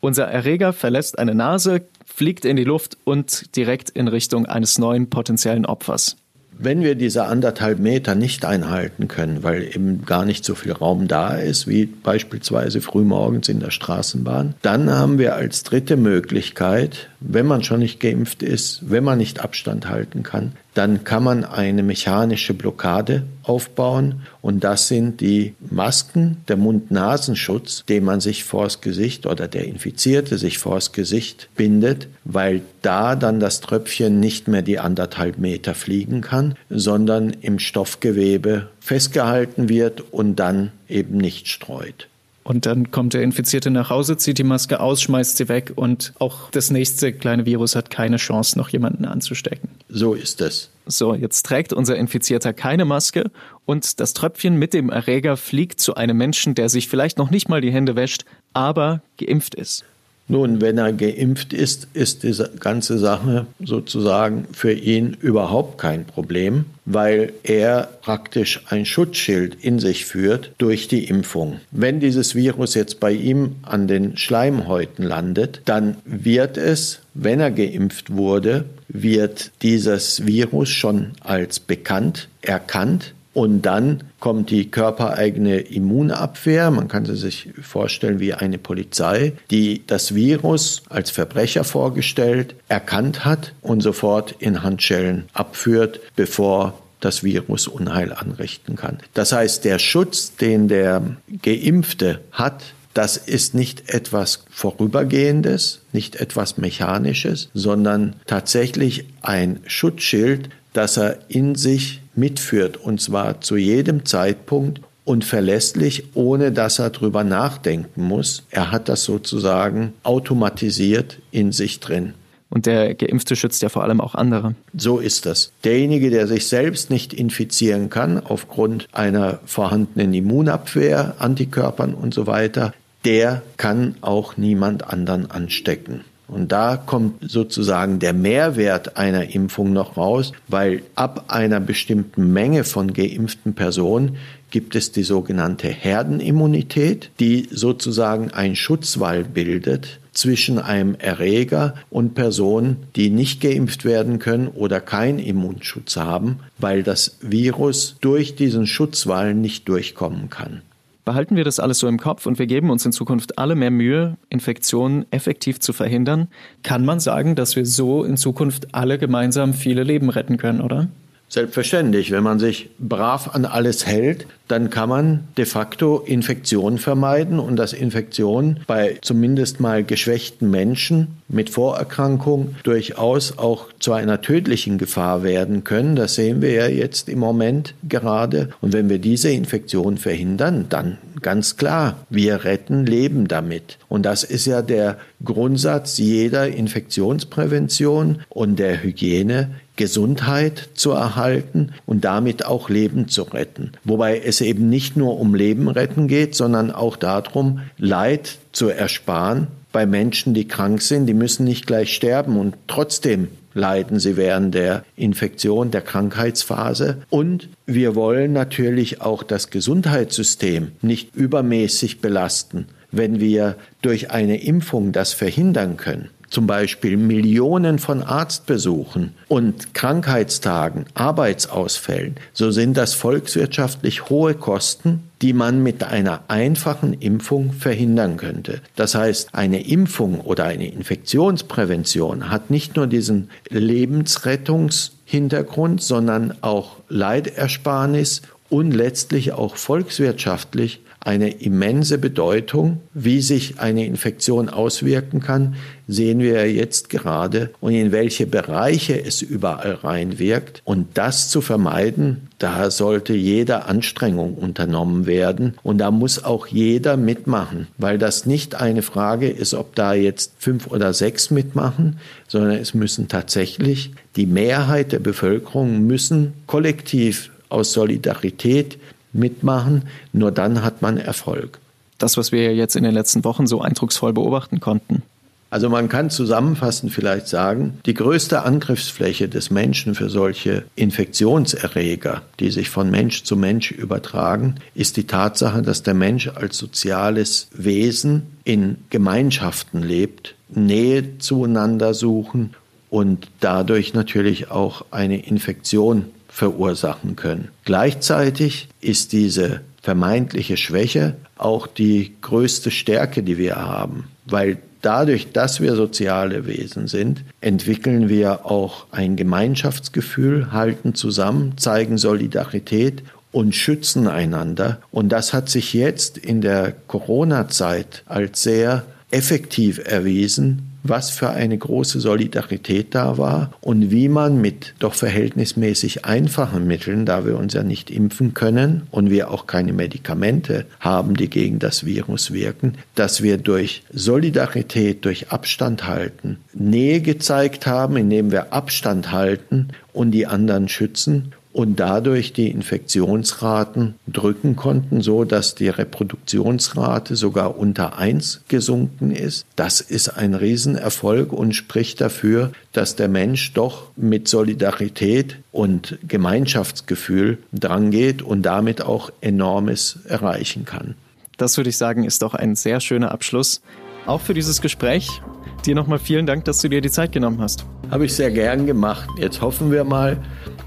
Unser 0.00 0.24
Erreger 0.24 0.72
verlässt 0.72 1.18
eine 1.18 1.34
Nase, 1.34 1.86
fliegt 2.04 2.46
in 2.46 2.56
die 2.56 2.64
Luft 2.64 2.96
und 3.04 3.54
direkt 3.56 3.90
in 3.90 4.08
Richtung 4.08 4.46
eines 4.46 4.78
neuen 4.78 5.10
potenziellen 5.10 5.66
Opfers. 5.66 6.16
Wenn 6.58 6.82
wir 6.82 6.94
diese 6.94 7.24
anderthalb 7.24 7.78
Meter 7.78 8.14
nicht 8.14 8.44
einhalten 8.44 9.08
können, 9.08 9.42
weil 9.42 9.64
eben 9.64 10.04
gar 10.06 10.24
nicht 10.24 10.44
so 10.44 10.54
viel 10.54 10.72
Raum 10.72 11.06
da 11.06 11.36
ist, 11.36 11.66
wie 11.66 11.86
beispielsweise 11.86 12.80
frühmorgens 12.80 13.48
in 13.48 13.60
der 13.60 13.70
Straßenbahn, 13.70 14.54
dann 14.62 14.90
haben 14.90 15.18
wir 15.18 15.34
als 15.34 15.64
dritte 15.64 15.96
Möglichkeit, 15.96 17.10
wenn 17.20 17.46
man 17.46 17.62
schon 17.62 17.80
nicht 17.80 18.00
geimpft 18.00 18.42
ist, 18.42 18.90
wenn 18.90 19.04
man 19.04 19.18
nicht 19.18 19.40
Abstand 19.40 19.88
halten 19.88 20.22
kann, 20.22 20.52
dann 20.76 21.04
kann 21.04 21.24
man 21.24 21.44
eine 21.44 21.82
mechanische 21.82 22.52
Blockade 22.52 23.22
aufbauen 23.42 24.22
und 24.42 24.62
das 24.62 24.88
sind 24.88 25.22
die 25.22 25.54
Masken, 25.70 26.36
der 26.48 26.58
Mund-Nasenschutz, 26.58 27.84
den 27.88 28.04
man 28.04 28.20
sich 28.20 28.44
vors 28.44 28.82
Gesicht 28.82 29.24
oder 29.24 29.48
der 29.48 29.64
Infizierte 29.64 30.36
sich 30.36 30.58
vors 30.58 30.92
Gesicht 30.92 31.48
bindet, 31.56 32.08
weil 32.24 32.60
da 32.82 33.16
dann 33.16 33.40
das 33.40 33.62
Tröpfchen 33.62 34.20
nicht 34.20 34.48
mehr 34.48 34.62
die 34.62 34.78
anderthalb 34.78 35.38
Meter 35.38 35.74
fliegen 35.74 36.20
kann, 36.20 36.56
sondern 36.68 37.30
im 37.30 37.58
Stoffgewebe 37.58 38.68
festgehalten 38.80 39.70
wird 39.70 40.12
und 40.12 40.36
dann 40.36 40.72
eben 40.88 41.16
nicht 41.16 41.48
streut. 41.48 42.08
Und 42.46 42.64
dann 42.64 42.92
kommt 42.92 43.12
der 43.12 43.22
Infizierte 43.22 43.72
nach 43.72 43.90
Hause, 43.90 44.16
zieht 44.18 44.38
die 44.38 44.44
Maske 44.44 44.78
aus, 44.78 45.02
schmeißt 45.02 45.36
sie 45.36 45.48
weg 45.48 45.72
und 45.74 46.12
auch 46.20 46.48
das 46.52 46.70
nächste 46.70 47.12
kleine 47.12 47.44
Virus 47.44 47.74
hat 47.74 47.90
keine 47.90 48.18
Chance, 48.18 48.56
noch 48.56 48.68
jemanden 48.68 49.04
anzustecken. 49.04 49.68
So 49.88 50.14
ist 50.14 50.40
es. 50.40 50.70
So, 50.86 51.12
jetzt 51.12 51.44
trägt 51.44 51.72
unser 51.72 51.96
Infizierter 51.96 52.52
keine 52.52 52.84
Maske 52.84 53.32
und 53.64 53.98
das 53.98 54.12
Tröpfchen 54.12 54.60
mit 54.60 54.74
dem 54.74 54.90
Erreger 54.90 55.36
fliegt 55.36 55.80
zu 55.80 55.96
einem 55.96 56.18
Menschen, 56.18 56.54
der 56.54 56.68
sich 56.68 56.86
vielleicht 56.86 57.18
noch 57.18 57.30
nicht 57.30 57.48
mal 57.48 57.60
die 57.60 57.72
Hände 57.72 57.96
wäscht, 57.96 58.24
aber 58.52 59.02
geimpft 59.18 59.56
ist. 59.56 59.84
Nun, 60.28 60.60
wenn 60.60 60.78
er 60.78 60.92
geimpft 60.92 61.52
ist, 61.52 61.88
ist 61.92 62.24
diese 62.24 62.50
ganze 62.58 62.98
Sache 62.98 63.46
sozusagen 63.60 64.46
für 64.52 64.72
ihn 64.72 65.16
überhaupt 65.20 65.78
kein 65.78 66.04
Problem, 66.04 66.64
weil 66.84 67.32
er 67.44 67.88
praktisch 68.02 68.62
ein 68.68 68.86
Schutzschild 68.86 69.56
in 69.62 69.78
sich 69.78 70.04
führt 70.04 70.52
durch 70.58 70.88
die 70.88 71.04
Impfung. 71.04 71.60
Wenn 71.70 72.00
dieses 72.00 72.34
Virus 72.34 72.74
jetzt 72.74 72.98
bei 72.98 73.12
ihm 73.12 73.56
an 73.62 73.86
den 73.86 74.16
Schleimhäuten 74.16 75.04
landet, 75.04 75.60
dann 75.64 75.96
wird 76.04 76.56
es, 76.56 77.00
wenn 77.14 77.38
er 77.38 77.52
geimpft 77.52 78.12
wurde, 78.12 78.64
wird 78.88 79.52
dieses 79.62 80.26
Virus 80.26 80.70
schon 80.70 81.12
als 81.20 81.60
bekannt 81.60 82.28
erkannt 82.42 83.14
und 83.36 83.60
dann 83.60 84.02
kommt 84.18 84.48
die 84.48 84.70
körpereigene 84.70 85.58
Immunabwehr. 85.58 86.70
Man 86.70 86.88
kann 86.88 87.04
sie 87.04 87.16
sich 87.16 87.50
vorstellen 87.60 88.18
wie 88.18 88.32
eine 88.32 88.56
Polizei, 88.56 89.34
die 89.50 89.86
das 89.86 90.14
Virus 90.14 90.84
als 90.88 91.10
Verbrecher 91.10 91.62
vorgestellt, 91.62 92.54
erkannt 92.68 93.26
hat 93.26 93.52
und 93.60 93.82
sofort 93.82 94.36
in 94.38 94.62
Handschellen 94.62 95.26
abführt, 95.34 96.00
bevor 96.16 96.78
das 97.00 97.22
Virus 97.24 97.68
Unheil 97.68 98.14
anrichten 98.14 98.74
kann. 98.74 99.00
Das 99.12 99.32
heißt, 99.32 99.66
der 99.66 99.78
Schutz, 99.80 100.36
den 100.36 100.68
der 100.68 101.02
Geimpfte 101.42 102.20
hat, 102.32 102.62
das 102.94 103.18
ist 103.18 103.54
nicht 103.54 103.92
etwas 103.92 104.44
Vorübergehendes, 104.48 105.82
nicht 105.92 106.16
etwas 106.16 106.56
Mechanisches, 106.56 107.50
sondern 107.52 108.16
tatsächlich 108.26 109.04
ein 109.20 109.60
Schutzschild, 109.66 110.48
das 110.72 110.96
er 110.96 111.18
in 111.28 111.54
sich 111.54 112.00
mitführt, 112.16 112.76
und 112.76 113.00
zwar 113.00 113.40
zu 113.40 113.56
jedem 113.56 114.04
Zeitpunkt 114.04 114.80
und 115.04 115.24
verlässlich, 115.24 116.04
ohne 116.14 116.52
dass 116.52 116.78
er 116.78 116.90
drüber 116.90 117.24
nachdenken 117.24 118.02
muss. 118.02 118.44
Er 118.50 118.72
hat 118.72 118.88
das 118.88 119.04
sozusagen 119.04 119.92
automatisiert 120.02 121.20
in 121.30 121.52
sich 121.52 121.80
drin. 121.80 122.14
Und 122.48 122.66
der 122.66 122.94
Geimpfte 122.94 123.34
schützt 123.34 123.62
ja 123.62 123.68
vor 123.68 123.82
allem 123.82 124.00
auch 124.00 124.14
andere. 124.14 124.54
So 124.76 124.98
ist 124.98 125.26
das. 125.26 125.52
Derjenige, 125.64 126.10
der 126.10 126.26
sich 126.26 126.46
selbst 126.46 126.90
nicht 126.90 127.12
infizieren 127.12 127.90
kann, 127.90 128.24
aufgrund 128.24 128.88
einer 128.92 129.40
vorhandenen 129.46 130.14
Immunabwehr, 130.14 131.16
Antikörpern 131.18 131.94
und 131.94 132.14
so 132.14 132.26
weiter, 132.26 132.72
der 133.04 133.42
kann 133.56 133.96
auch 134.00 134.36
niemand 134.36 134.88
anderen 134.88 135.30
anstecken. 135.30 136.04
Und 136.28 136.50
da 136.50 136.76
kommt 136.76 137.30
sozusagen 137.30 137.98
der 138.00 138.12
Mehrwert 138.12 138.96
einer 138.96 139.32
Impfung 139.34 139.72
noch 139.72 139.96
raus, 139.96 140.32
weil 140.48 140.82
ab 140.96 141.26
einer 141.28 141.60
bestimmten 141.60 142.32
Menge 142.32 142.64
von 142.64 142.92
geimpften 142.92 143.54
Personen 143.54 144.16
gibt 144.50 144.74
es 144.74 144.92
die 144.92 145.02
sogenannte 145.02 145.68
Herdenimmunität, 145.68 147.10
die 147.20 147.48
sozusagen 147.50 148.30
ein 148.30 148.56
Schutzwall 148.56 149.24
bildet 149.24 150.00
zwischen 150.12 150.58
einem 150.58 150.94
Erreger 150.94 151.74
und 151.90 152.14
Personen, 152.14 152.78
die 152.96 153.10
nicht 153.10 153.40
geimpft 153.40 153.84
werden 153.84 154.18
können 154.18 154.48
oder 154.48 154.80
keinen 154.80 155.18
Immunschutz 155.18 155.96
haben, 155.96 156.40
weil 156.58 156.82
das 156.82 157.18
Virus 157.20 157.96
durch 158.00 158.34
diesen 158.34 158.66
Schutzwall 158.66 159.34
nicht 159.34 159.68
durchkommen 159.68 160.30
kann. 160.30 160.62
Behalten 161.06 161.36
wir 161.36 161.44
das 161.44 161.60
alles 161.60 161.78
so 161.78 161.86
im 161.86 162.00
Kopf 162.00 162.26
und 162.26 162.40
wir 162.40 162.48
geben 162.48 162.68
uns 162.68 162.84
in 162.84 162.90
Zukunft 162.90 163.38
alle 163.38 163.54
mehr 163.54 163.70
Mühe, 163.70 164.16
Infektionen 164.28 165.06
effektiv 165.12 165.60
zu 165.60 165.72
verhindern, 165.72 166.26
kann 166.64 166.84
man 166.84 166.98
sagen, 166.98 167.36
dass 167.36 167.54
wir 167.54 167.64
so 167.64 168.02
in 168.02 168.16
Zukunft 168.16 168.74
alle 168.74 168.98
gemeinsam 168.98 169.54
viele 169.54 169.84
Leben 169.84 170.10
retten 170.10 170.36
können, 170.36 170.60
oder? 170.60 170.88
Selbstverständlich, 171.28 172.12
wenn 172.12 172.22
man 172.22 172.38
sich 172.38 172.70
brav 172.78 173.34
an 173.34 173.44
alles 173.44 173.84
hält, 173.84 174.26
dann 174.48 174.70
kann 174.70 174.88
man 174.88 175.24
de 175.36 175.44
facto 175.44 175.98
Infektionen 175.98 176.78
vermeiden 176.78 177.40
und 177.40 177.56
dass 177.56 177.72
Infektionen 177.72 178.60
bei 178.68 178.98
zumindest 179.02 179.58
mal 179.58 179.82
geschwächten 179.82 180.50
Menschen 180.50 181.18
mit 181.28 181.50
Vorerkrankung 181.50 182.54
durchaus 182.62 183.38
auch 183.38 183.66
zu 183.80 183.92
einer 183.92 184.20
tödlichen 184.20 184.78
Gefahr 184.78 185.24
werden 185.24 185.64
können. 185.64 185.96
Das 185.96 186.14
sehen 186.14 186.42
wir 186.42 186.52
ja 186.52 186.68
jetzt 186.68 187.08
im 187.08 187.18
Moment 187.18 187.74
gerade. 187.88 188.50
Und 188.60 188.72
wenn 188.72 188.88
wir 188.88 189.00
diese 189.00 189.30
Infektion 189.30 189.98
verhindern, 189.98 190.66
dann 190.68 190.98
ganz 191.22 191.56
klar, 191.56 192.06
wir 192.08 192.44
retten 192.44 192.86
Leben 192.86 193.26
damit. 193.26 193.78
Und 193.88 194.04
das 194.04 194.22
ist 194.22 194.46
ja 194.46 194.62
der 194.62 194.98
Grundsatz 195.24 195.98
jeder 195.98 196.46
Infektionsprävention 196.48 198.20
und 198.28 198.58
der 198.58 198.82
Hygiene 198.82 199.50
Gesundheit 199.76 200.70
zu 200.74 200.92
erhalten 200.92 201.72
und 201.84 202.04
damit 202.04 202.44
auch 202.44 202.68
Leben 202.68 203.08
zu 203.08 203.22
retten. 203.22 203.72
Wobei 203.84 204.18
es 204.18 204.40
eben 204.40 204.68
nicht 204.68 204.96
nur 204.96 205.20
um 205.20 205.34
Leben 205.34 205.68
retten 205.68 206.08
geht, 206.08 206.34
sondern 206.34 206.70
auch 206.70 206.96
darum, 206.96 207.60
Leid 207.78 208.38
zu 208.52 208.68
ersparen 208.68 209.48
bei 209.72 209.84
Menschen, 209.84 210.32
die 210.32 210.48
krank 210.48 210.80
sind. 210.80 211.06
Die 211.06 211.14
müssen 211.14 211.44
nicht 211.44 211.66
gleich 211.66 211.94
sterben 211.94 212.38
und 212.38 212.56
trotzdem 212.66 213.28
leiden 213.52 213.98
sie 213.98 214.16
während 214.16 214.54
der 214.54 214.84
Infektion, 214.96 215.70
der 215.70 215.80
Krankheitsphase. 215.80 216.98
Und 217.10 217.48
wir 217.66 217.94
wollen 217.94 218.32
natürlich 218.32 219.00
auch 219.00 219.22
das 219.22 219.50
Gesundheitssystem 219.50 220.72
nicht 220.82 221.14
übermäßig 221.14 222.00
belasten. 222.00 222.66
Wenn 222.92 223.18
wir 223.18 223.56
durch 223.82 224.10
eine 224.10 224.42
Impfung 224.42 224.92
das 224.92 225.12
verhindern 225.12 225.76
können, 225.76 226.10
zum 226.28 226.46
Beispiel 226.46 226.96
Millionen 226.96 227.78
von 227.78 228.02
Arztbesuchen 228.02 229.14
und 229.28 229.74
Krankheitstagen, 229.74 230.86
Arbeitsausfällen, 230.94 232.16
so 232.32 232.50
sind 232.50 232.76
das 232.76 232.94
volkswirtschaftlich 232.94 234.08
hohe 234.08 234.34
Kosten, 234.34 235.04
die 235.22 235.32
man 235.32 235.62
mit 235.62 235.82
einer 235.84 236.24
einfachen 236.28 236.92
Impfung 236.92 237.52
verhindern 237.52 238.16
könnte. 238.16 238.60
Das 238.74 238.94
heißt, 238.94 239.34
eine 239.34 239.66
Impfung 239.66 240.20
oder 240.20 240.44
eine 240.44 240.70
Infektionsprävention 240.70 242.30
hat 242.30 242.50
nicht 242.50 242.76
nur 242.76 242.86
diesen 242.86 243.30
Lebensrettungs 243.48 244.92
Hintergrund, 245.06 245.82
sondern 245.82 246.34
auch 246.42 246.78
Leidersparnis 246.88 248.22
und 248.50 248.72
letztlich 248.72 249.32
auch 249.32 249.56
volkswirtschaftlich 249.56 250.80
eine 251.06 251.30
immense 251.30 251.98
Bedeutung. 251.98 252.80
Wie 252.92 253.22
sich 253.22 253.60
eine 253.60 253.86
Infektion 253.86 254.48
auswirken 254.48 255.20
kann, 255.20 255.54
sehen 255.86 256.18
wir 256.18 256.50
jetzt 256.52 256.90
gerade 256.90 257.50
und 257.60 257.74
in 257.74 257.92
welche 257.92 258.26
Bereiche 258.26 259.00
es 259.00 259.22
überall 259.22 259.74
reinwirkt. 259.74 260.62
Und 260.64 260.88
das 260.94 261.30
zu 261.30 261.40
vermeiden, 261.40 262.28
da 262.38 262.70
sollte 262.70 263.14
jede 263.14 263.66
Anstrengung 263.66 264.34
unternommen 264.34 265.06
werden 265.06 265.54
und 265.62 265.78
da 265.78 265.90
muss 265.90 266.24
auch 266.24 266.48
jeder 266.48 266.96
mitmachen, 266.96 267.68
weil 267.78 267.98
das 267.98 268.26
nicht 268.26 268.56
eine 268.56 268.82
Frage 268.82 269.28
ist, 269.28 269.54
ob 269.54 269.74
da 269.76 269.94
jetzt 269.94 270.32
fünf 270.38 270.66
oder 270.66 270.92
sechs 270.92 271.30
mitmachen, 271.30 271.98
sondern 272.26 272.58
es 272.58 272.74
müssen 272.74 273.06
tatsächlich 273.06 273.92
die 274.16 274.26
Mehrheit 274.26 274.90
der 274.90 274.98
Bevölkerung 274.98 275.86
müssen 275.86 276.32
kollektiv 276.46 277.30
aus 277.48 277.72
Solidarität 277.72 278.78
mitmachen. 279.18 279.82
Nur 280.12 280.32
dann 280.32 280.62
hat 280.62 280.82
man 280.82 280.98
Erfolg. 280.98 281.58
Das, 281.98 282.16
was 282.16 282.32
wir 282.32 282.54
jetzt 282.54 282.76
in 282.76 282.84
den 282.84 282.94
letzten 282.94 283.24
Wochen 283.24 283.46
so 283.46 283.60
eindrucksvoll 283.60 284.12
beobachten 284.12 284.60
konnten. 284.60 285.02
Also 285.48 285.70
man 285.70 285.88
kann 285.88 286.10
zusammenfassend 286.10 286.92
vielleicht 286.92 287.28
sagen, 287.28 287.78
die 287.86 287.94
größte 287.94 288.42
Angriffsfläche 288.42 289.28
des 289.28 289.50
Menschen 289.50 289.94
für 289.94 290.10
solche 290.10 290.64
Infektionserreger, 290.74 292.22
die 292.40 292.50
sich 292.50 292.68
von 292.68 292.90
Mensch 292.90 293.22
zu 293.22 293.36
Mensch 293.36 293.70
übertragen, 293.70 294.56
ist 294.74 294.96
die 294.96 295.06
Tatsache, 295.06 295.62
dass 295.62 295.84
der 295.84 295.94
Mensch 295.94 296.28
als 296.28 296.58
soziales 296.58 297.48
Wesen 297.52 298.22
in 298.42 298.78
Gemeinschaften 298.90 299.82
lebt, 299.82 300.34
Nähe 300.48 301.18
zueinander 301.18 301.94
suchen 301.94 302.54
und 302.90 303.28
dadurch 303.40 303.94
natürlich 303.94 304.50
auch 304.50 304.84
eine 304.90 305.24
Infektion 305.24 306.06
verursachen 306.36 307.16
können. 307.16 307.48
Gleichzeitig 307.64 308.68
ist 308.82 309.12
diese 309.12 309.62
vermeintliche 309.80 310.58
Schwäche 310.58 311.14
auch 311.38 311.66
die 311.66 312.12
größte 312.20 312.70
Stärke, 312.70 313.22
die 313.22 313.38
wir 313.38 313.56
haben, 313.56 314.04
weil 314.26 314.58
dadurch, 314.82 315.32
dass 315.32 315.62
wir 315.62 315.76
soziale 315.76 316.46
Wesen 316.46 316.88
sind, 316.88 317.24
entwickeln 317.40 318.10
wir 318.10 318.44
auch 318.44 318.84
ein 318.90 319.16
Gemeinschaftsgefühl, 319.16 320.52
halten 320.52 320.94
zusammen, 320.94 321.56
zeigen 321.56 321.96
Solidarität 321.96 323.02
und 323.32 323.54
schützen 323.54 324.06
einander. 324.06 324.78
Und 324.90 325.08
das 325.08 325.32
hat 325.32 325.48
sich 325.48 325.72
jetzt 325.72 326.18
in 326.18 326.42
der 326.42 326.74
Corona-Zeit 326.86 328.02
als 328.04 328.42
sehr 328.42 328.84
effektiv 329.10 329.80
erwiesen, 329.82 330.65
was 330.88 331.10
für 331.10 331.30
eine 331.30 331.56
große 331.56 332.00
Solidarität 332.00 332.94
da 332.94 333.18
war 333.18 333.52
und 333.60 333.90
wie 333.90 334.08
man 334.08 334.40
mit 334.40 334.74
doch 334.78 334.94
verhältnismäßig 334.94 336.04
einfachen 336.04 336.66
Mitteln, 336.66 337.06
da 337.06 337.24
wir 337.24 337.36
uns 337.36 337.54
ja 337.54 337.62
nicht 337.62 337.90
impfen 337.90 338.34
können 338.34 338.82
und 338.90 339.10
wir 339.10 339.30
auch 339.30 339.46
keine 339.46 339.72
Medikamente 339.72 340.66
haben, 340.80 341.14
die 341.14 341.30
gegen 341.30 341.58
das 341.58 341.84
Virus 341.84 342.32
wirken, 342.32 342.74
dass 342.94 343.22
wir 343.22 343.38
durch 343.38 343.82
Solidarität, 343.92 345.04
durch 345.04 345.30
Abstand 345.30 345.86
halten, 345.86 346.38
Nähe 346.52 347.00
gezeigt 347.00 347.66
haben, 347.66 347.96
indem 347.96 348.32
wir 348.32 348.52
Abstand 348.52 349.12
halten 349.12 349.68
und 349.92 350.10
die 350.10 350.26
anderen 350.26 350.68
schützen 350.68 351.32
und 351.56 351.80
dadurch 351.80 352.34
die 352.34 352.50
Infektionsraten 352.50 353.94
drücken 354.06 354.56
konnten, 354.56 355.00
so 355.00 355.24
dass 355.24 355.54
die 355.54 355.70
Reproduktionsrate 355.70 357.16
sogar 357.16 357.56
unter 357.56 357.96
eins 357.96 358.42
gesunken 358.48 359.10
ist. 359.10 359.46
Das 359.56 359.80
ist 359.80 360.10
ein 360.10 360.34
Riesenerfolg 360.34 361.32
und 361.32 361.54
spricht 361.54 362.02
dafür, 362.02 362.52
dass 362.74 362.94
der 362.94 363.08
Mensch 363.08 363.54
doch 363.54 363.84
mit 363.96 364.28
Solidarität 364.28 365.38
und 365.50 365.96
Gemeinschaftsgefühl 366.06 367.38
drangeht 367.54 368.20
und 368.20 368.42
damit 368.42 368.82
auch 368.82 369.10
enormes 369.22 370.00
erreichen 370.06 370.66
kann. 370.66 370.94
Das 371.38 371.56
würde 371.56 371.70
ich 371.70 371.78
sagen, 371.78 372.04
ist 372.04 372.20
doch 372.20 372.34
ein 372.34 372.54
sehr 372.54 372.80
schöner 372.80 373.12
Abschluss. 373.12 373.62
Auch 374.04 374.20
für 374.20 374.34
dieses 374.34 374.60
Gespräch. 374.60 375.22
Dir 375.64 375.74
nochmal 375.74 375.98
vielen 375.98 376.26
Dank, 376.26 376.44
dass 376.44 376.60
du 376.60 376.68
dir 376.68 376.82
die 376.82 376.90
Zeit 376.90 377.12
genommen 377.12 377.40
hast. 377.40 377.64
Habe 377.90 378.04
ich 378.04 378.14
sehr 378.14 378.30
gern 378.30 378.66
gemacht. 378.66 379.08
Jetzt 379.18 379.40
hoffen 379.40 379.72
wir 379.72 379.84
mal, 379.84 380.18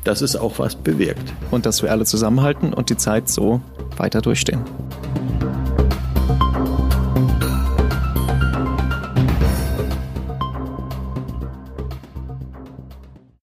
dass 0.03 0.21
es 0.21 0.35
auch 0.35 0.59
was 0.59 0.75
bewirkt. 0.75 1.33
Und 1.51 1.65
dass 1.65 1.83
wir 1.83 1.91
alle 1.91 2.05
zusammenhalten 2.05 2.73
und 2.73 2.89
die 2.89 2.97
Zeit 2.97 3.29
so 3.29 3.61
weiter 3.97 4.21
durchstehen. 4.21 4.61